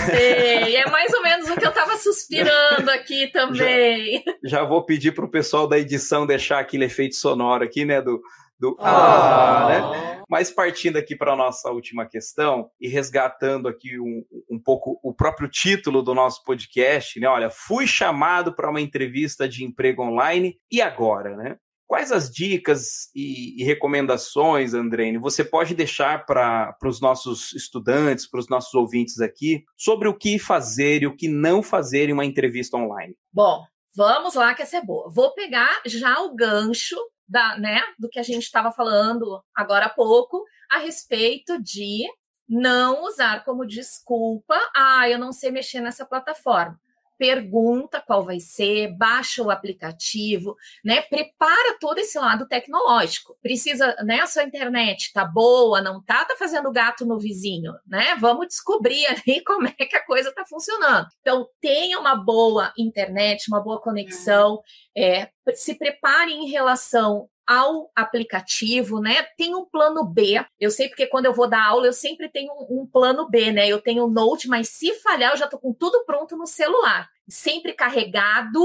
Sei, 0.07 0.76
é 0.76 0.90
mais 0.90 1.12
ou 1.14 1.23
menos 1.23 1.50
o 1.50 1.57
que 1.57 1.64
eu 1.64 1.71
estava 1.71 1.97
suspirando 1.97 2.90
aqui 2.90 3.28
também. 3.28 4.23
Já, 4.45 4.59
já 4.59 4.64
vou 4.64 4.85
pedir 4.85 5.12
para 5.12 5.25
o 5.25 5.30
pessoal 5.30 5.66
da 5.66 5.78
edição 5.78 6.26
deixar 6.26 6.59
aquele 6.59 6.85
efeito 6.85 7.16
sonoro 7.16 7.64
aqui, 7.64 7.85
né? 7.85 8.02
Do, 8.02 8.21
Do 8.59 8.76
ah, 8.80 9.66
né? 9.68 10.18
Mas 10.28 10.50
partindo 10.50 10.99
aqui 10.99 11.16
para 11.16 11.33
a 11.33 11.37
nossa 11.37 11.71
última 11.71 12.04
questão 12.04 12.71
e 12.78 12.87
resgatando 12.87 13.66
aqui 13.66 13.99
um, 13.99 14.25
um 14.50 14.59
pouco 14.59 15.00
o 15.02 15.14
próprio 15.14 15.49
título 15.49 16.02
do 16.02 16.14
nosso 16.14 16.45
podcast, 16.45 17.18
né? 17.18 17.26
Olha, 17.28 17.49
fui 17.49 17.87
chamado 17.87 18.54
para 18.54 18.68
uma 18.68 18.80
entrevista 18.80 19.49
de 19.49 19.64
emprego 19.64 20.02
online 20.02 20.59
e 20.71 20.83
agora, 20.83 21.35
né? 21.35 21.57
Quais 21.88 22.12
as 22.12 22.30
dicas 22.30 23.09
e, 23.14 23.62
e 23.62 23.64
recomendações, 23.64 24.75
Andrene, 24.75 25.16
você 25.16 25.42
pode 25.42 25.75
deixar 25.75 26.26
para 26.26 26.76
os 26.85 27.00
nossos 27.00 27.54
estudantes, 27.54 28.28
para 28.28 28.40
os 28.40 28.49
nossos 28.49 28.75
ouvintes 28.75 29.18
aqui, 29.21 29.64
sobre 29.75 30.07
o 30.07 30.14
que 30.14 30.38
fazer 30.38 31.02
e 31.02 31.07
o 31.07 31.16
que 31.16 31.28
não 31.28 31.62
fazer 31.62 32.11
em 32.11 32.12
uma 32.12 32.26
entrevista 32.26 32.76
online? 32.76 33.16
Bom, 33.33 33.64
vamos 33.97 34.35
lá 34.35 34.52
que 34.52 34.61
essa 34.61 34.76
é 34.76 34.85
boa. 34.85 35.11
Vou 35.11 35.33
pegar 35.33 35.80
já 35.87 36.21
o 36.21 36.35
gancho 36.35 36.97
da, 37.26 37.57
né, 37.57 37.80
do 37.99 38.11
que 38.11 38.18
a 38.18 38.23
gente 38.23 38.42
estava 38.42 38.71
falando 38.71 39.42
agora 39.57 39.87
há 39.87 39.90
pouco 39.90 40.45
a 40.71 40.78
respeito 40.78 41.59
de 41.62 42.07
não 42.47 43.04
usar 43.04 43.47
como 43.47 43.66
desculpa, 43.66 44.59
ah, 44.76 45.09
eu 45.09 45.18
não 45.18 45.33
sei 45.33 45.50
mexer 45.50 45.80
nessa 45.80 46.04
plataforma 46.04 46.78
pergunta 47.18 48.00
qual 48.00 48.25
vai 48.25 48.38
ser, 48.38 48.96
baixa 48.96 49.42
o 49.42 49.50
aplicativo, 49.50 50.56
né? 50.84 51.02
Prepara 51.02 51.76
todo 51.80 51.98
esse 51.98 52.18
lado 52.18 52.46
tecnológico. 52.46 53.37
Precisa, 53.42 53.94
né? 54.04 54.20
A 54.20 54.26
sua 54.26 54.44
internet 54.44 55.12
tá 55.12 55.25
boa, 55.25 55.80
não 55.82 56.02
tá? 56.02 56.25
Tá 56.25 56.37
fazendo 56.37 56.70
gato 56.70 57.04
no 57.04 57.18
vizinho, 57.18 57.75
né? 57.87 58.16
Vamos 58.20 58.46
descobrir 58.46 59.04
ali 59.10 59.42
como 59.42 59.66
é 59.66 59.72
que 59.72 59.96
a 59.96 60.06
coisa 60.06 60.32
tá 60.32 60.44
funcionando. 60.44 61.08
Então, 61.20 61.48
tenha 61.60 61.98
uma 61.98 62.14
boa 62.14 62.72
internet, 62.78 63.48
uma 63.48 63.60
boa 63.60 63.80
conexão, 63.80 64.62
é, 64.96 65.28
se 65.54 65.75
prepare 65.75 66.32
em 66.32 66.48
relação 66.48 67.28
ao 67.49 67.90
aplicativo, 67.97 69.00
né? 69.00 69.23
Tem 69.38 69.55
um 69.55 69.64
plano 69.64 70.05
B. 70.05 70.45
Eu 70.61 70.71
sei 70.71 70.87
porque 70.87 71.07
quando 71.07 71.25
eu 71.25 71.33
vou 71.33 71.49
dar 71.49 71.64
aula, 71.64 71.87
eu 71.87 71.95
sempre 71.95 72.28
tenho 72.28 72.52
um, 72.52 72.83
um 72.83 72.87
plano 72.87 73.26
B, 73.26 73.50
né? 73.50 73.67
Eu 73.67 73.81
tenho 73.81 74.05
um 74.05 74.11
Note, 74.11 74.47
mas 74.47 74.69
se 74.69 74.93
falhar, 74.97 75.33
eu 75.33 75.38
já 75.38 75.47
estou 75.47 75.59
com 75.59 75.73
tudo 75.73 76.05
pronto 76.05 76.37
no 76.37 76.47
celular. 76.47 77.09
Sempre 77.26 77.73
carregado, 77.73 78.62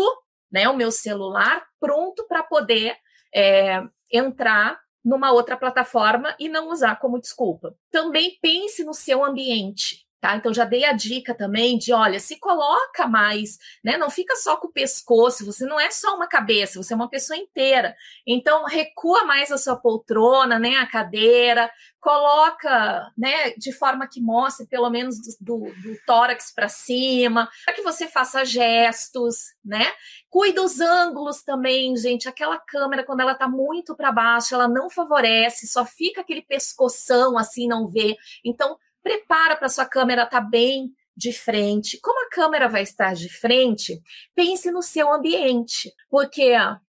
né? 0.52 0.68
O 0.68 0.76
meu 0.76 0.92
celular 0.92 1.66
pronto 1.80 2.26
para 2.28 2.44
poder 2.44 2.98
é, 3.34 3.82
entrar 4.12 4.78
numa 5.04 5.32
outra 5.32 5.56
plataforma 5.56 6.36
e 6.38 6.50
não 6.50 6.70
usar 6.70 7.00
como 7.00 7.22
desculpa. 7.22 7.78
Também 7.90 8.38
pense 8.42 8.84
no 8.84 8.94
seu 8.94 9.24
ambiente. 9.24 10.03
Tá? 10.24 10.38
Então 10.38 10.54
já 10.54 10.64
dei 10.64 10.86
a 10.86 10.94
dica 10.94 11.36
também 11.36 11.78
de, 11.78 11.92
olha, 11.92 12.18
se 12.18 12.40
coloca 12.40 13.06
mais, 13.06 13.60
né? 13.84 13.98
Não 13.98 14.10
fica 14.10 14.38
só 14.38 14.56
com 14.56 14.68
o 14.68 14.72
pescoço, 14.72 15.46
você 15.46 15.66
não 15.66 15.78
é 15.78 15.92
só 15.92 16.16
uma 16.16 16.28
cabeça, 16.28 16.82
você 16.82 16.94
é 16.94 16.96
uma 16.96 17.10
pessoa 17.10 17.36
inteira. 17.36 17.94
Então 18.26 18.64
recua 18.64 19.26
mais 19.26 19.52
a 19.52 19.58
sua 19.58 19.76
poltrona, 19.76 20.58
né? 20.58 20.78
A 20.78 20.88
cadeira, 20.88 21.70
coloca, 22.00 23.12
né? 23.18 23.52
De 23.58 23.74
forma 23.74 24.08
que 24.08 24.22
mostre 24.22 24.66
pelo 24.66 24.90
menos 24.90 25.20
do, 25.20 25.36
do, 25.42 25.58
do 25.82 25.98
tórax 26.06 26.54
para 26.56 26.70
cima, 26.70 27.50
para 27.66 27.74
que 27.74 27.82
você 27.82 28.08
faça 28.08 28.46
gestos, 28.46 29.54
né? 29.64 29.92
Cuida 30.30 30.62
os 30.62 30.80
ângulos 30.80 31.44
também, 31.44 31.98
gente. 31.98 32.30
Aquela 32.30 32.58
câmera 32.58 33.04
quando 33.04 33.20
ela 33.20 33.36
tá 33.36 33.50
muito 33.50 33.94
para 33.94 34.10
baixo, 34.10 34.56
ela 34.56 34.70
não 34.70 34.90
favorece, 34.90 35.68
só 35.68 35.86
fica 35.86 36.22
aquele 36.22 36.42
pescoção 36.42 37.38
assim, 37.38 37.68
não 37.68 37.88
vê. 37.88 38.16
Então 38.46 38.78
prepara 39.04 39.56
para 39.56 39.70
sua 39.70 39.86
câmera 39.86 40.24
estar 40.24 40.42
tá 40.42 40.48
bem 40.48 40.92
de 41.16 41.32
frente. 41.32 42.00
Como 42.02 42.26
a 42.26 42.30
câmera 42.30 42.68
vai 42.68 42.82
estar 42.82 43.14
de 43.14 43.30
frente, 43.30 44.02
pense 44.34 44.72
no 44.72 44.82
seu 44.82 45.14
ambiente. 45.14 45.94
Porque, 46.10 46.54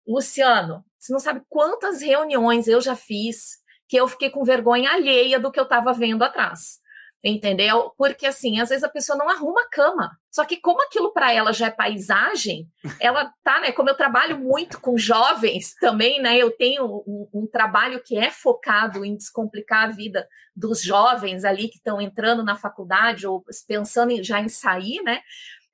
Luciano, 0.07 0.83
você 0.97 1.13
não 1.13 1.19
sabe 1.19 1.41
quantas 1.49 2.01
reuniões 2.01 2.67
eu 2.67 2.81
já 2.81 2.95
fiz 2.95 3.57
que 3.87 3.97
eu 3.97 4.07
fiquei 4.07 4.29
com 4.29 4.43
vergonha 4.43 4.91
alheia 4.91 5.39
do 5.39 5.51
que 5.51 5.59
eu 5.59 5.63
estava 5.63 5.93
vendo 5.93 6.23
atrás 6.23 6.79
entendeu? 7.23 7.91
Porque 7.97 8.25
assim, 8.25 8.59
às 8.59 8.69
vezes 8.69 8.83
a 8.83 8.89
pessoa 8.89 9.17
não 9.17 9.29
arruma 9.29 9.61
a 9.61 9.69
cama. 9.69 10.17
Só 10.31 10.45
que 10.45 10.57
como 10.57 10.81
aquilo 10.83 11.11
para 11.11 11.33
ela 11.33 11.51
já 11.51 11.67
é 11.67 11.71
paisagem, 11.71 12.67
ela 13.01 13.33
tá, 13.43 13.59
né? 13.59 13.71
Como 13.71 13.89
eu 13.89 13.95
trabalho 13.95 14.39
muito 14.39 14.79
com 14.79 14.97
jovens 14.97 15.73
também, 15.75 16.21
né? 16.21 16.37
Eu 16.37 16.51
tenho 16.51 16.85
um, 17.07 17.27
um 17.33 17.47
trabalho 17.47 18.01
que 18.03 18.17
é 18.17 18.29
focado 18.29 19.03
em 19.03 19.15
descomplicar 19.15 19.85
a 19.85 19.91
vida 19.91 20.27
dos 20.55 20.81
jovens 20.81 21.43
ali 21.43 21.69
que 21.69 21.77
estão 21.77 21.99
entrando 21.99 22.43
na 22.43 22.55
faculdade 22.55 23.27
ou 23.27 23.43
pensando 23.67 24.11
em, 24.11 24.23
já 24.23 24.39
em 24.39 24.49
sair, 24.49 25.01
né? 25.03 25.21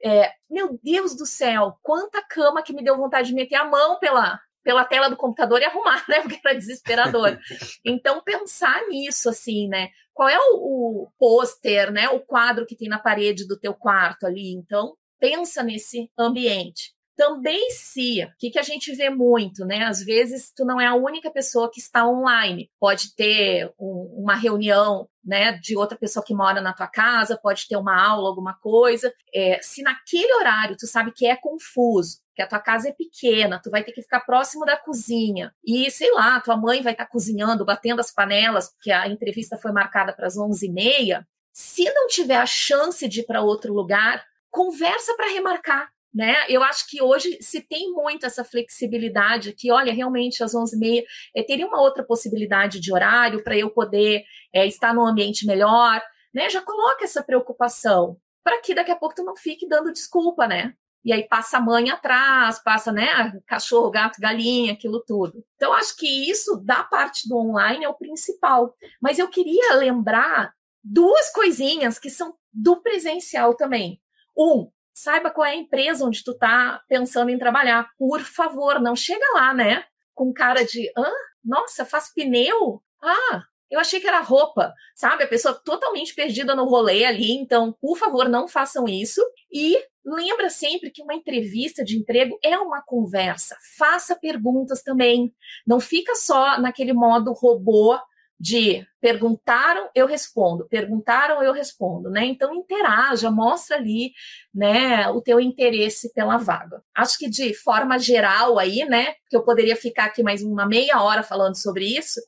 É, 0.06 0.32
meu 0.50 0.78
Deus 0.84 1.16
do 1.16 1.26
céu, 1.26 1.78
quanta 1.82 2.22
cama 2.22 2.62
que 2.62 2.74
me 2.74 2.84
deu 2.84 2.98
vontade 2.98 3.30
de 3.30 3.34
meter 3.34 3.56
a 3.56 3.64
mão 3.64 3.98
pela 4.00 4.38
pela 4.64 4.86
tela 4.86 5.10
do 5.10 5.18
computador 5.18 5.62
e 5.62 5.66
arrumar, 5.66 6.04
né? 6.10 6.22
Porque 6.22 6.40
era 6.44 6.58
desesperador. 6.58 7.38
Então, 7.86 8.22
pensar 8.24 8.88
nisso, 8.88 9.30
assim, 9.30 9.68
né? 9.68 9.90
Qual 10.14 10.30
é 10.30 10.38
o, 10.38 11.04
o 11.04 11.12
pôster, 11.18 11.92
né? 11.92 12.10
O 12.10 12.20
quadro 12.20 12.66
que 12.66 12.76
tem 12.76 12.88
na 12.88 13.00
parede 13.00 13.48
do 13.48 13.60
teu 13.60 13.74
quarto 13.74 14.26
ali. 14.26 14.54
Então, 14.54 14.96
pensa 15.20 15.64
nesse 15.64 16.10
ambiente. 16.18 16.94
Também 17.16 17.70
se, 17.70 18.24
o 18.24 18.38
que, 18.40 18.50
que 18.50 18.60
a 18.60 18.64
gente 18.64 18.94
vê 18.96 19.10
muito, 19.10 19.66
né? 19.66 19.84
Às 19.84 20.04
vezes 20.04 20.52
tu 20.56 20.66
não 20.66 20.82
é 20.82 20.88
a 20.88 20.96
única 20.96 21.30
pessoa 21.30 21.70
que 21.72 21.80
está 21.80 22.08
online. 22.08 22.72
Pode 22.80 23.16
ter 23.16 23.72
um, 23.80 24.24
uma 24.24 24.36
reunião, 24.36 25.08
né, 25.24 25.54
de 25.54 25.78
outra 25.78 25.98
pessoa 25.98 26.26
que 26.26 26.34
mora 26.34 26.60
na 26.60 26.74
tua 26.74 26.88
casa, 26.88 27.40
pode 27.42 27.68
ter 27.68 27.78
uma 27.78 27.96
aula, 27.96 28.28
alguma 28.28 28.56
coisa. 28.56 29.14
É, 29.34 29.60
se 29.62 29.84
naquele 29.84 30.34
horário 30.34 30.76
tu 30.76 30.88
sabe 30.88 31.12
que 31.12 31.26
é 31.26 31.36
confuso, 31.36 32.18
que 32.36 32.42
a 32.42 32.48
tua 32.48 32.60
casa 32.60 32.90
é 32.90 32.92
pequena, 32.92 33.62
tu 33.64 33.70
vai 33.70 33.84
ter 33.84 33.92
que 33.92 34.02
ficar 34.02 34.22
próximo 34.22 34.66
da 34.66 34.76
cozinha. 34.76 35.54
E, 35.64 35.90
sei 35.92 36.12
lá, 36.12 36.42
tua 36.42 36.58
mãe 36.58 36.82
vai 36.82 36.94
estar 36.94 37.06
tá 37.06 37.12
cozinhando, 37.12 37.64
batendo 37.64 38.00
as 38.00 38.12
panelas, 38.12 38.72
porque 38.72 38.92
a 38.92 39.08
entrevista 39.08 39.58
foi 39.58 39.72
marcada 39.72 40.14
para 40.14 40.28
as 40.28 40.36
11h30. 40.36 41.24
Se 41.54 41.86
não 41.94 42.08
tiver 42.08 42.38
a 42.38 42.46
chance 42.48 43.08
de 43.08 43.20
ir 43.20 43.26
para 43.26 43.42
outro 43.42 43.72
lugar, 43.72 44.26
conversa 44.50 45.16
para 45.16 45.32
remarcar. 45.32 45.94
Né? 46.14 46.36
Eu 46.48 46.62
acho 46.64 46.88
que 46.88 47.02
hoje 47.02 47.38
se 47.42 47.62
tem 47.62 47.92
muito 47.92 48.26
essa 48.26 48.44
flexibilidade 48.44 49.54
que, 49.54 49.72
olha, 49.72 49.92
realmente 49.92 50.44
às 50.44 50.54
11h30 50.54 51.04
é, 51.36 51.42
teria 51.42 51.66
uma 51.66 51.82
outra 51.82 52.04
possibilidade 52.04 52.80
de 52.80 52.94
horário 52.94 53.44
para 53.44 53.58
eu 53.58 53.72
poder 53.72 54.24
é, 54.54 54.68
estar 54.68 54.94
num 54.94 55.06
ambiente 55.06 55.46
melhor, 55.48 56.02
né? 56.34 56.50
Já 56.50 56.62
coloca 56.62 57.04
essa 57.04 57.24
preocupação 57.24 58.18
para 58.44 58.62
que 58.62 58.76
daqui 58.76 58.92
a 58.92 58.96
pouco 58.96 59.16
tu 59.16 59.24
não 59.24 59.36
fique 59.36 59.68
dando 59.68 59.92
desculpa, 59.92 60.48
né? 60.48 60.76
e 61.04 61.12
aí 61.12 61.28
passa 61.28 61.58
a 61.58 61.62
mãe 61.62 61.90
atrás, 61.90 62.60
passa, 62.60 62.92
né, 62.92 63.34
cachorro, 63.46 63.92
gato, 63.92 64.22
galinha, 64.22 64.74
aquilo 64.74 65.04
tudo. 65.06 65.44
Então, 65.56 65.74
acho 65.74 65.96
que 65.98 66.30
isso 66.30 66.56
da 66.64 66.84
parte 66.84 67.28
do 67.28 67.38
online 67.38 67.84
é 67.84 67.90
o 67.90 67.94
principal. 67.94 68.74
Mas 69.02 69.20
eu 69.20 69.28
queria 69.28 69.76
lembrar 69.76 70.54
duas 70.82 71.30
coisinhas 71.32 72.00
que 72.00 72.10
são 72.10 72.34
do 72.54 72.82
presencial 72.82 73.54
também. 73.56 74.00
Um, 74.38 74.72
saiba 74.94 75.30
qual 75.30 75.46
é 75.46 75.52
a 75.52 75.56
empresa 75.56 76.06
onde 76.06 76.24
tu 76.24 76.34
tá 76.34 76.82
pensando 76.88 77.30
em 77.30 77.38
trabalhar. 77.38 77.90
Por 77.98 78.22
favor, 78.22 78.80
não 78.80 78.96
chega 78.96 79.26
lá, 79.34 79.54
né, 79.54 79.84
com 80.14 80.34
cara 80.34 80.64
de, 80.64 80.92
hã? 80.98 81.12
Nossa, 81.44 81.86
faz 81.86 82.14
pneu? 82.14 82.82
Ah, 83.02 83.44
eu 83.74 83.80
achei 83.80 84.00
que 84.00 84.08
era 84.08 84.22
roupa, 84.22 84.72
sabe? 84.96 85.24
A 85.24 85.28
pessoa 85.28 85.54
totalmente 85.54 86.14
perdida 86.14 86.56
no 86.56 86.66
rolê 86.66 87.06
ali. 87.06 87.32
Então, 87.32 87.76
por 87.82 87.98
favor, 87.98 88.30
não 88.30 88.48
façam 88.48 88.86
isso. 88.88 89.20
E 89.52 89.76
lembra 90.06 90.50
sempre 90.50 90.92
que 90.92 91.02
uma 91.02 91.16
entrevista 91.16 91.84
de 91.84 91.98
emprego 91.98 92.38
é 92.44 92.56
uma 92.58 92.84
conversa. 92.84 93.58
Faça 93.76 94.16
perguntas 94.16 94.84
também. 94.84 95.34
Não 95.66 95.80
fica 95.80 96.14
só 96.14 96.60
naquele 96.62 96.94
modo 96.94 97.34
robô 97.34 97.98
de 98.44 98.86
perguntaram, 99.00 99.90
eu 99.96 100.06
respondo, 100.06 100.68
perguntaram, 100.68 101.42
eu 101.42 101.54
respondo, 101.54 102.10
né? 102.10 102.26
Então 102.26 102.54
interaja, 102.54 103.32
mostra 103.32 103.78
ali, 103.78 104.12
né, 104.54 105.08
o 105.12 105.22
teu 105.22 105.40
interesse 105.40 106.12
pela 106.12 106.36
vaga. 106.36 106.84
Acho 106.94 107.18
que 107.18 107.30
de 107.30 107.54
forma 107.54 107.98
geral 107.98 108.60
aí, 108.60 108.84
né, 108.84 109.16
que 109.30 109.38
eu 109.38 109.46
poderia 109.46 109.78
ficar 109.78 110.06
aqui 110.06 110.22
mais 110.22 110.44
uma 110.44 110.68
meia 110.68 111.02
hora 111.02 111.24
falando 111.24 111.56
sobre 111.56 111.86
isso. 111.86 112.20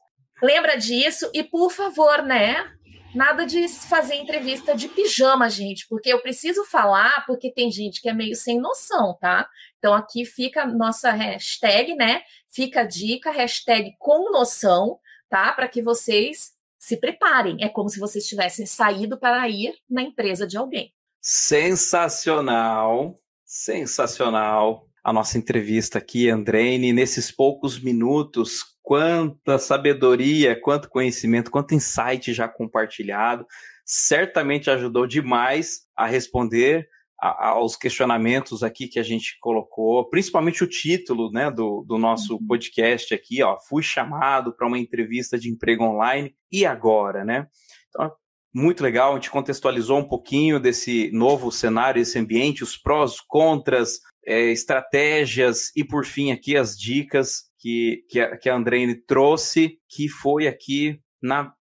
Lembra 0.42 0.78
disso 0.78 1.30
e 1.34 1.44
por 1.44 1.70
favor, 1.70 2.24
né, 2.24 2.66
Nada 3.14 3.46
de 3.46 3.70
fazer 3.70 4.16
entrevista 4.16 4.76
de 4.76 4.90
pijama, 4.90 5.50
gente, 5.50 5.88
porque 5.88 6.12
eu 6.12 6.22
preciso 6.22 6.66
falar, 6.66 7.26
porque 7.26 7.50
tem 7.50 7.72
gente 7.72 8.02
que 8.02 8.10
é 8.10 8.14
meio 8.14 8.36
sem 8.36 8.60
noção, 8.60 9.18
tá? 9.22 9.48
Então 9.78 9.94
aqui 9.94 10.26
fica 10.26 10.66
nossa 10.66 11.12
hashtag, 11.12 11.96
né? 11.96 12.24
Fica 12.52 12.82
a 12.82 12.84
dica, 12.84 13.32
hashtag 13.32 13.96
com 14.00 14.34
noção, 14.34 15.00
tá? 15.36 15.52
Para 15.52 15.68
que 15.68 15.82
vocês 15.82 16.54
se 16.80 16.96
preparem. 16.96 17.58
É 17.60 17.68
como 17.68 17.90
se 17.90 18.00
vocês 18.00 18.26
tivessem 18.26 18.66
saído 18.66 19.20
para 19.20 19.50
ir 19.50 19.74
na 19.90 20.02
empresa 20.02 20.48
de 20.48 20.56
alguém. 20.56 20.94
Sensacional, 21.22 23.18
sensacional 23.44 24.88
a 25.04 25.12
nossa 25.12 25.38
entrevista 25.38 25.98
aqui, 25.98 26.30
Andrene, 26.30 26.94
nesses 26.94 27.32
poucos 27.32 27.78
minutos 27.78 28.64
quanta 28.82 29.60
sabedoria, 29.60 30.60
quanto 30.60 30.90
conhecimento, 30.90 31.52
quanto 31.52 31.76
insight 31.76 32.34
já 32.34 32.48
compartilhado. 32.48 33.46
Certamente 33.86 34.70
ajudou 34.70 35.06
demais 35.06 35.82
a 35.98 36.06
responder 36.06 36.88
aos 37.20 37.76
questionamentos 37.76 38.62
aqui 38.62 38.88
que 38.88 39.00
a 39.00 39.04
gente 39.04 39.38
colocou, 39.40 40.10
principalmente 40.10 40.64
o 40.64 40.70
título 40.70 41.32
né, 41.32 41.50
do, 41.50 41.84
do 41.88 41.98
nosso 41.98 42.36
uhum. 42.36 42.46
podcast 42.46 43.14
aqui, 43.14 43.42
ó, 43.42 43.58
fui 43.58 43.82
chamado 43.82 44.56
para 44.56 44.68
uma 44.68 44.78
entrevista 44.78 45.38
de 45.38 45.50
emprego 45.50 45.84
online, 45.84 46.36
e 46.52 46.66
agora, 46.66 47.24
né? 47.24 47.48
Então, 47.90 48.12
muito 48.54 48.84
legal, 48.84 49.12
a 49.12 49.16
gente 49.16 49.30
contextualizou 49.30 50.00
um 50.00 50.08
pouquinho 50.08 50.60
desse 50.60 51.12
novo 51.12 51.52
cenário, 51.52 52.02
esse 52.02 52.18
ambiente, 52.18 52.64
os 52.64 52.78
prós, 52.78 53.20
contras, 53.20 54.00
é, 54.26 54.52
estratégias 54.52 55.72
e, 55.76 55.84
por 55.84 56.06
fim, 56.06 56.32
aqui 56.32 56.58
as 56.58 56.78
dicas 56.78 57.44
que, 57.60 58.04
que, 58.10 58.20
a, 58.20 58.38
que 58.38 58.50
a 58.50 58.56
Andreine 58.56 58.96
trouxe, 58.96 59.78
que 59.90 60.08
foi 60.08 60.48
aqui 60.48 61.00
na 61.22 61.54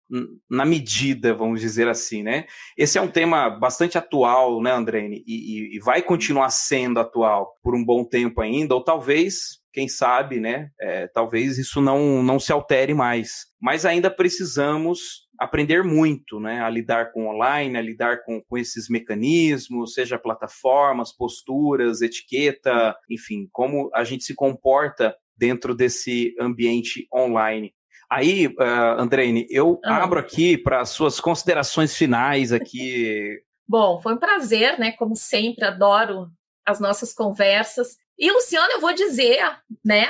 na 0.48 0.64
medida, 0.64 1.34
vamos 1.34 1.60
dizer 1.60 1.88
assim, 1.88 2.22
né? 2.22 2.46
Esse 2.76 2.98
é 2.98 3.00
um 3.00 3.10
tema 3.10 3.50
bastante 3.50 3.98
atual, 3.98 4.62
né, 4.62 4.70
Andrene? 4.70 5.24
E, 5.26 5.34
e, 5.34 5.76
e, 5.76 5.80
vai 5.80 6.02
continuar 6.02 6.50
sendo 6.50 7.00
atual 7.00 7.52
por 7.62 7.74
um 7.74 7.84
bom 7.84 8.04
tempo 8.04 8.40
ainda, 8.40 8.74
ou 8.74 8.82
talvez, 8.82 9.60
quem 9.72 9.88
sabe, 9.88 10.38
né? 10.38 10.70
É, 10.80 11.08
talvez 11.08 11.58
isso 11.58 11.80
não, 11.80 12.22
não 12.22 12.38
se 12.38 12.52
altere 12.52 12.94
mais. 12.94 13.46
Mas 13.60 13.84
ainda 13.84 14.10
precisamos 14.10 15.24
aprender 15.38 15.82
muito, 15.82 16.38
né? 16.38 16.60
A 16.60 16.70
lidar 16.70 17.12
com 17.12 17.26
online, 17.28 17.76
a 17.76 17.82
lidar 17.82 18.22
com, 18.24 18.40
com 18.40 18.56
esses 18.56 18.88
mecanismos, 18.88 19.94
seja 19.94 20.18
plataformas, 20.18 21.12
posturas, 21.16 22.02
etiqueta, 22.02 22.96
enfim, 23.10 23.48
como 23.50 23.90
a 23.92 24.04
gente 24.04 24.24
se 24.24 24.34
comporta 24.34 25.14
dentro 25.36 25.74
desse 25.74 26.34
ambiente 26.40 27.08
online. 27.12 27.74
Aí, 28.14 28.46
uh, 28.46 29.00
Andreine, 29.00 29.44
eu 29.50 29.80
ah. 29.84 30.04
abro 30.04 30.20
aqui 30.20 30.56
para 30.56 30.84
suas 30.84 31.18
considerações 31.18 31.96
finais 31.96 32.52
aqui. 32.52 33.42
Bom, 33.66 34.00
foi 34.00 34.14
um 34.14 34.18
prazer, 34.18 34.78
né? 34.78 34.92
Como 34.92 35.16
sempre, 35.16 35.64
adoro 35.64 36.30
as 36.64 36.78
nossas 36.78 37.12
conversas. 37.12 37.96
E, 38.16 38.30
Luciano, 38.30 38.70
eu 38.70 38.80
vou 38.80 38.94
dizer, 38.94 39.40
né, 39.84 40.06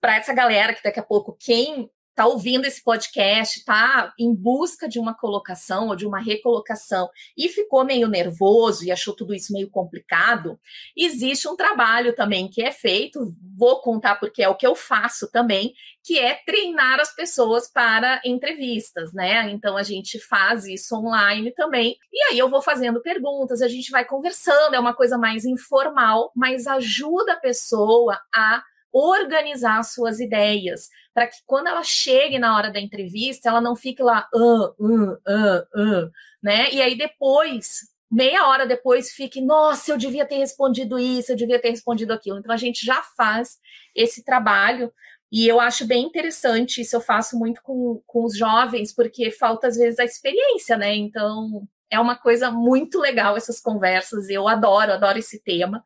para 0.00 0.16
essa 0.16 0.34
galera 0.34 0.74
que 0.74 0.82
daqui 0.82 0.98
a 0.98 1.04
pouco, 1.04 1.36
quem 1.38 1.88
está 2.14 2.26
ouvindo 2.26 2.64
esse 2.64 2.82
podcast, 2.82 3.58
está 3.58 4.14
em 4.16 4.32
busca 4.32 4.88
de 4.88 5.00
uma 5.00 5.12
colocação 5.12 5.88
ou 5.88 5.96
de 5.96 6.06
uma 6.06 6.20
recolocação 6.20 7.10
e 7.36 7.48
ficou 7.48 7.84
meio 7.84 8.06
nervoso 8.06 8.84
e 8.84 8.92
achou 8.92 9.14
tudo 9.14 9.34
isso 9.34 9.52
meio 9.52 9.68
complicado, 9.68 10.58
existe 10.96 11.48
um 11.48 11.56
trabalho 11.56 12.14
também 12.14 12.46
que 12.48 12.62
é 12.62 12.70
feito, 12.70 13.34
vou 13.56 13.80
contar 13.80 14.14
porque 14.14 14.44
é 14.44 14.48
o 14.48 14.54
que 14.54 14.66
eu 14.66 14.76
faço 14.76 15.28
também, 15.30 15.74
que 16.04 16.16
é 16.16 16.34
treinar 16.34 17.00
as 17.00 17.12
pessoas 17.12 17.66
para 17.66 18.20
entrevistas, 18.24 19.12
né? 19.12 19.50
Então 19.50 19.76
a 19.76 19.82
gente 19.82 20.20
faz 20.20 20.66
isso 20.66 20.94
online 20.94 21.50
também. 21.50 21.96
E 22.12 22.22
aí 22.30 22.38
eu 22.38 22.48
vou 22.48 22.62
fazendo 22.62 23.00
perguntas, 23.00 23.60
a 23.60 23.68
gente 23.68 23.90
vai 23.90 24.04
conversando, 24.04 24.74
é 24.74 24.78
uma 24.78 24.94
coisa 24.94 25.18
mais 25.18 25.44
informal, 25.44 26.30
mas 26.36 26.68
ajuda 26.68 27.32
a 27.32 27.40
pessoa 27.40 28.20
a 28.32 28.62
organizar 28.94 29.82
suas 29.82 30.20
ideias, 30.20 30.88
para 31.12 31.26
que 31.26 31.38
quando 31.44 31.66
ela 31.66 31.82
chegue 31.82 32.38
na 32.38 32.56
hora 32.56 32.70
da 32.70 32.78
entrevista, 32.78 33.48
ela 33.48 33.60
não 33.60 33.74
fique 33.74 34.00
lá, 34.00 34.28
né? 36.40 36.70
E 36.72 36.80
aí 36.80 36.96
depois, 36.96 37.80
meia 38.08 38.46
hora 38.46 38.64
depois, 38.64 39.10
fique, 39.10 39.40
nossa, 39.40 39.90
eu 39.90 39.98
devia 39.98 40.24
ter 40.24 40.36
respondido 40.36 40.96
isso, 40.96 41.32
eu 41.32 41.36
devia 41.36 41.58
ter 41.60 41.70
respondido 41.70 42.12
aquilo. 42.12 42.38
Então 42.38 42.54
a 42.54 42.56
gente 42.56 42.86
já 42.86 43.02
faz 43.16 43.58
esse 43.96 44.24
trabalho. 44.24 44.92
E 45.32 45.48
eu 45.48 45.58
acho 45.58 45.84
bem 45.84 46.04
interessante, 46.04 46.80
isso 46.80 46.94
eu 46.94 47.00
faço 47.00 47.36
muito 47.36 47.60
com, 47.64 48.00
com 48.06 48.24
os 48.24 48.36
jovens, 48.38 48.94
porque 48.94 49.32
falta 49.32 49.66
às 49.66 49.76
vezes 49.76 49.98
a 49.98 50.04
experiência, 50.04 50.76
né? 50.76 50.94
Então 50.94 51.66
é 51.90 51.98
uma 51.98 52.14
coisa 52.14 52.52
muito 52.52 53.00
legal 53.00 53.36
essas 53.36 53.60
conversas, 53.60 54.28
eu 54.28 54.46
adoro, 54.46 54.92
adoro 54.92 55.18
esse 55.18 55.42
tema 55.42 55.82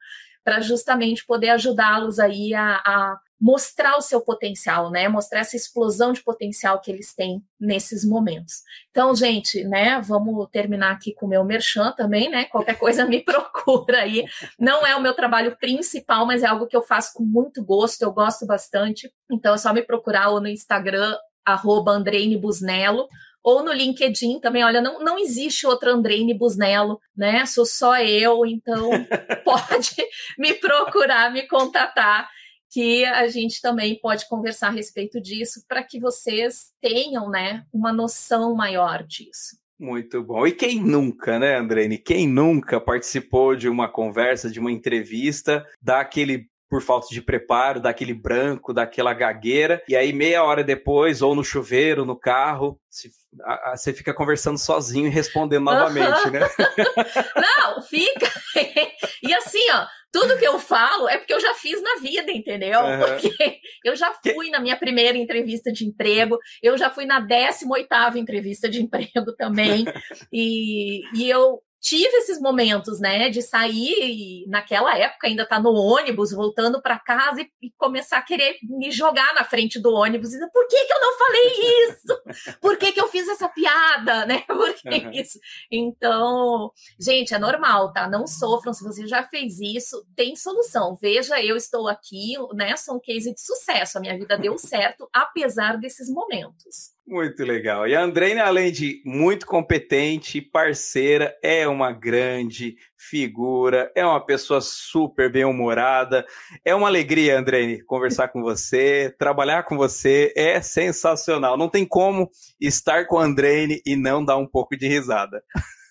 para 0.48 0.62
justamente 0.62 1.26
poder 1.26 1.50
ajudá-los 1.50 2.18
aí 2.18 2.54
a, 2.54 2.76
a, 2.76 3.18
mostrar 3.38 3.98
o 3.98 4.00
seu 4.00 4.18
potencial, 4.22 4.90
né? 4.90 5.06
Mostrar 5.06 5.40
essa 5.40 5.56
explosão 5.56 6.11
de 6.11 6.22
potencial 6.22 6.80
que 6.80 6.90
eles 6.90 7.14
têm 7.14 7.44
nesses 7.61 8.02
momentos. 8.02 8.62
Então, 8.90 9.14
gente, 9.14 9.62
né? 9.64 10.00
Vamos 10.00 10.48
terminar 10.50 10.92
aqui 10.92 11.12
com 11.12 11.26
o 11.26 11.28
meu 11.28 11.44
merchan 11.44 11.92
também, 11.92 12.30
né? 12.30 12.46
Qualquer 12.46 12.78
coisa 12.78 13.04
me 13.04 13.20
procura 13.22 13.98
aí. 13.98 14.24
Não 14.58 14.87
é 14.87 14.96
o 14.96 15.02
meu 15.02 15.12
trabalho 15.12 15.54
principal, 15.58 16.24
mas 16.24 16.42
é 16.42 16.46
algo 16.46 16.66
que 16.66 16.74
eu 16.74 16.82
faço 16.82 17.12
com 17.12 17.22
muito 17.22 17.62
gosto, 17.62 18.00
eu 18.00 18.11
gosto 18.11 18.46
bastante. 18.46 19.12
Então, 19.30 19.52
é 19.52 19.58
só 19.58 19.70
me 19.74 19.82
procurar 19.82 20.30
ou 20.30 20.40
no 20.40 20.48
Instagram, 20.48 21.14
arroba 21.44 21.92
Andreine 21.92 22.38
Busnello, 22.38 23.06
ou 23.48 23.64
no 23.64 23.72
LinkedIn 23.72 24.40
também, 24.40 24.62
olha, 24.62 24.82
não, 24.82 25.02
não 25.02 25.18
existe 25.18 25.66
outra 25.66 25.90
Andreine 25.90 26.37
Busnello, 26.37 27.00
né? 27.16 27.46
Sou 27.46 27.64
só 27.64 27.98
eu, 27.98 28.44
então 28.44 28.90
pode 29.42 29.96
me 30.38 30.52
procurar, 30.52 31.32
me 31.32 31.46
contatar, 31.48 32.28
que 32.70 33.06
a 33.06 33.26
gente 33.28 33.62
também 33.62 33.98
pode 33.98 34.28
conversar 34.28 34.68
a 34.68 34.72
respeito 34.72 35.18
disso 35.18 35.64
para 35.66 35.82
que 35.82 35.98
vocês 35.98 36.70
tenham, 36.82 37.30
né, 37.30 37.64
uma 37.72 37.90
noção 37.90 38.54
maior 38.54 39.02
disso. 39.02 39.56
Muito 39.80 40.22
bom. 40.22 40.46
E 40.46 40.52
quem 40.52 40.78
nunca, 40.82 41.38
né, 41.38 41.56
Andrene? 41.56 41.96
Quem 41.96 42.28
nunca 42.28 42.78
participou 42.78 43.56
de 43.56 43.66
uma 43.66 43.88
conversa, 43.88 44.50
de 44.50 44.61
uma 44.61 44.70
entrevista, 44.70 45.64
dá 45.80 46.00
aquele 46.00 46.50
por 46.68 46.82
falta 46.82 47.08
de 47.11 47.22
preparo, 47.22 47.80
daquele 47.80 48.12
branco, 48.12 48.74
daquela 48.74 49.14
gagueira, 49.14 49.82
e 49.88 49.96
aí 49.96 50.12
meia 50.12 50.44
hora 50.44 50.62
depois, 50.62 51.22
ou 51.22 51.34
no 51.34 51.42
chuveiro, 51.42 52.04
no 52.04 52.14
carro, 52.16 52.78
se, 52.90 53.11
a, 53.44 53.72
a, 53.72 53.77
você 53.77 53.92
fica 53.92 54.14
conversando 54.14 54.59
sozinho 54.59 55.07
e 55.07 55.11
respondendo 55.11 55.64
novamente, 55.64 56.27
uhum. 56.27 56.33
né? 56.33 56.40
Não, 57.37 57.83
fica. 57.83 58.31
e 59.22 59.35
assim, 59.35 59.70
ó, 59.70 59.87
tudo 60.12 60.38
que 60.38 60.46
eu 60.46 60.59
falo 60.59 61.09
é 61.09 61.18
porque 61.18 61.35
eu 61.35 61.40
já 61.40 61.55
fiz 61.55 61.83
na 61.83 61.96
vida, 62.01 62.33
entendeu? 62.33 62.81
Uhum. 62.81 62.98
Porque 62.98 63.61
eu 63.85 63.94
já 63.94 64.12
fui 64.14 64.51
na 64.51 64.61
minha 64.61 64.77
primeira 64.77 65.18
entrevista 65.18 65.70
de 65.70 65.87
emprego, 65.87 66.38
eu 66.62 66.77
já 66.79 66.90
fui 66.90 67.05
na 67.05 67.20
18 67.20 68.16
entrevista 68.16 68.68
de 68.68 68.81
emprego 68.83 69.35
também, 69.37 69.85
e, 70.33 71.03
e 71.14 71.29
eu 71.29 71.61
tive 71.80 72.16
esses 72.16 72.40
momentos, 72.40 73.00
né, 73.00 73.28
de 73.28 73.40
sair 73.42 74.44
e 74.44 74.46
naquela 74.48 74.96
época 74.96 75.26
ainda 75.26 75.46
tá 75.46 75.60
no 75.60 75.72
ônibus, 75.72 76.32
voltando 76.32 76.82
para 76.82 76.98
casa 76.98 77.40
e, 77.40 77.50
e, 77.62 77.70
começar 77.72 78.18
a 78.18 78.22
querer 78.22 78.56
me 78.62 78.90
jogar 78.90 79.34
na 79.34 79.44
frente 79.44 79.78
do 79.78 79.92
ônibus, 79.92 80.30
e 80.30 80.32
dizer, 80.32 80.50
por 80.52 80.66
que 80.66 80.84
que 80.84 80.92
eu 80.92 81.00
não 81.00 81.18
falei 81.18 81.88
isso? 81.88 82.58
Por 82.60 82.76
que 82.76 82.92
que 82.92 83.00
eu 83.00 83.08
fiz 83.08 83.28
essa 83.28 83.48
piada, 83.48 84.26
né? 84.26 84.44
Por 84.48 84.74
que 84.74 84.88
uhum. 84.88 85.12
isso? 85.12 85.38
Então, 85.70 86.72
gente, 86.98 87.34
é 87.34 87.38
normal, 87.38 87.92
tá? 87.92 88.08
Não 88.08 88.26
sofram, 88.26 88.72
se 88.72 88.82
você 88.82 89.06
já 89.06 89.22
fez 89.22 89.60
isso, 89.60 90.04
tem 90.16 90.34
solução. 90.34 90.96
Veja, 91.00 91.42
eu 91.42 91.56
estou 91.56 91.88
aqui, 91.88 92.34
né, 92.54 92.76
sou 92.76 92.96
um 92.96 93.00
case 93.00 93.32
de 93.32 93.40
sucesso, 93.40 93.98
a 93.98 94.00
minha 94.00 94.16
vida 94.16 94.36
deu 94.36 94.58
certo 94.58 95.08
apesar 95.12 95.78
desses 95.78 96.08
momentos. 96.08 96.97
Muito 97.09 97.42
legal. 97.42 97.88
E 97.88 97.97
a 97.97 98.03
Andreina, 98.03 98.44
além 98.44 98.71
de 98.71 99.01
muito 99.03 99.47
competente, 99.47 100.42
parceira, 100.42 101.35
é 101.42 101.66
uma 101.66 101.90
grande 101.90 102.77
figura, 102.99 103.90
é 103.94 104.05
uma 104.05 104.21
pessoa 104.21 104.61
super 104.61 105.33
bem-humorada. 105.33 106.27
É 106.62 106.75
uma 106.75 106.87
alegria, 106.87 107.38
Andreine, 107.38 107.83
conversar 107.83 108.29
com 108.29 108.42
você, 108.42 109.14
trabalhar 109.18 109.62
com 109.62 109.75
você 109.75 110.35
é 110.37 110.61
sensacional. 110.61 111.57
Não 111.57 111.71
tem 111.71 111.87
como 111.87 112.29
estar 112.61 113.07
com 113.07 113.18
a 113.18 113.25
Andreine 113.25 113.81
e 113.87 113.97
não 113.97 114.23
dar 114.23 114.37
um 114.37 114.47
pouco 114.47 114.77
de 114.77 114.87
risada. 114.87 115.42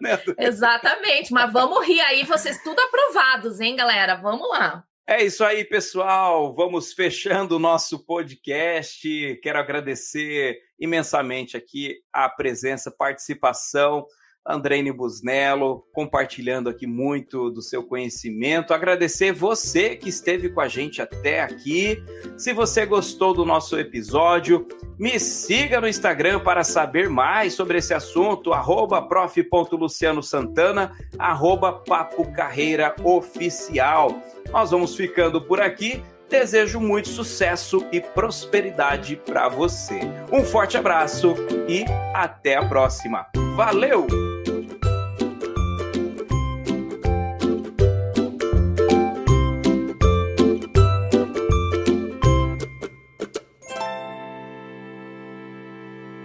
Né, 0.00 0.18
Exatamente, 0.40 1.32
mas 1.32 1.52
vamos 1.52 1.86
rir 1.86 2.00
aí, 2.00 2.24
vocês 2.24 2.60
tudo 2.60 2.80
aprovados, 2.80 3.60
hein, 3.60 3.76
galera? 3.76 4.16
Vamos 4.16 4.48
lá. 4.50 4.84
É 5.08 5.22
isso 5.22 5.44
aí, 5.44 5.64
pessoal. 5.64 6.52
Vamos 6.52 6.92
fechando 6.92 7.54
o 7.54 7.60
nosso 7.60 8.04
podcast. 8.04 9.38
Quero 9.40 9.56
agradecer 9.56 10.58
imensamente 10.80 11.56
aqui 11.56 11.94
a 12.12 12.28
presença, 12.28 12.90
participação 12.90 14.04
Andreine 14.48 14.92
Busnello, 14.92 15.84
compartilhando 15.92 16.68
aqui 16.68 16.86
muito 16.86 17.50
do 17.50 17.60
seu 17.60 17.82
conhecimento. 17.82 18.72
Agradecer 18.72 19.32
você 19.32 19.96
que 19.96 20.08
esteve 20.08 20.48
com 20.48 20.60
a 20.60 20.68
gente 20.68 21.02
até 21.02 21.42
aqui. 21.42 22.02
Se 22.36 22.52
você 22.52 22.86
gostou 22.86 23.34
do 23.34 23.44
nosso 23.44 23.78
episódio, 23.78 24.66
me 24.98 25.18
siga 25.18 25.80
no 25.80 25.88
Instagram 25.88 26.40
para 26.40 26.62
saber 26.62 27.08
mais 27.10 27.54
sobre 27.54 27.78
esse 27.78 27.92
assunto, 27.92 28.52
arroba 28.52 29.02
prof.lucianosantana, 29.02 30.92
arroba 31.18 31.72
Papo 31.72 32.32
Carreira 32.32 32.94
Oficial. 33.02 34.22
Nós 34.50 34.70
vamos 34.70 34.94
ficando 34.94 35.40
por 35.40 35.60
aqui. 35.60 36.02
Desejo 36.28 36.80
muito 36.80 37.08
sucesso 37.08 37.86
e 37.92 38.00
prosperidade 38.00 39.14
para 39.14 39.48
você. 39.48 40.00
Um 40.32 40.42
forte 40.42 40.76
abraço 40.76 41.36
e 41.68 41.84
até 42.12 42.56
a 42.56 42.68
próxima. 42.68 43.26
Valeu! 43.54 44.35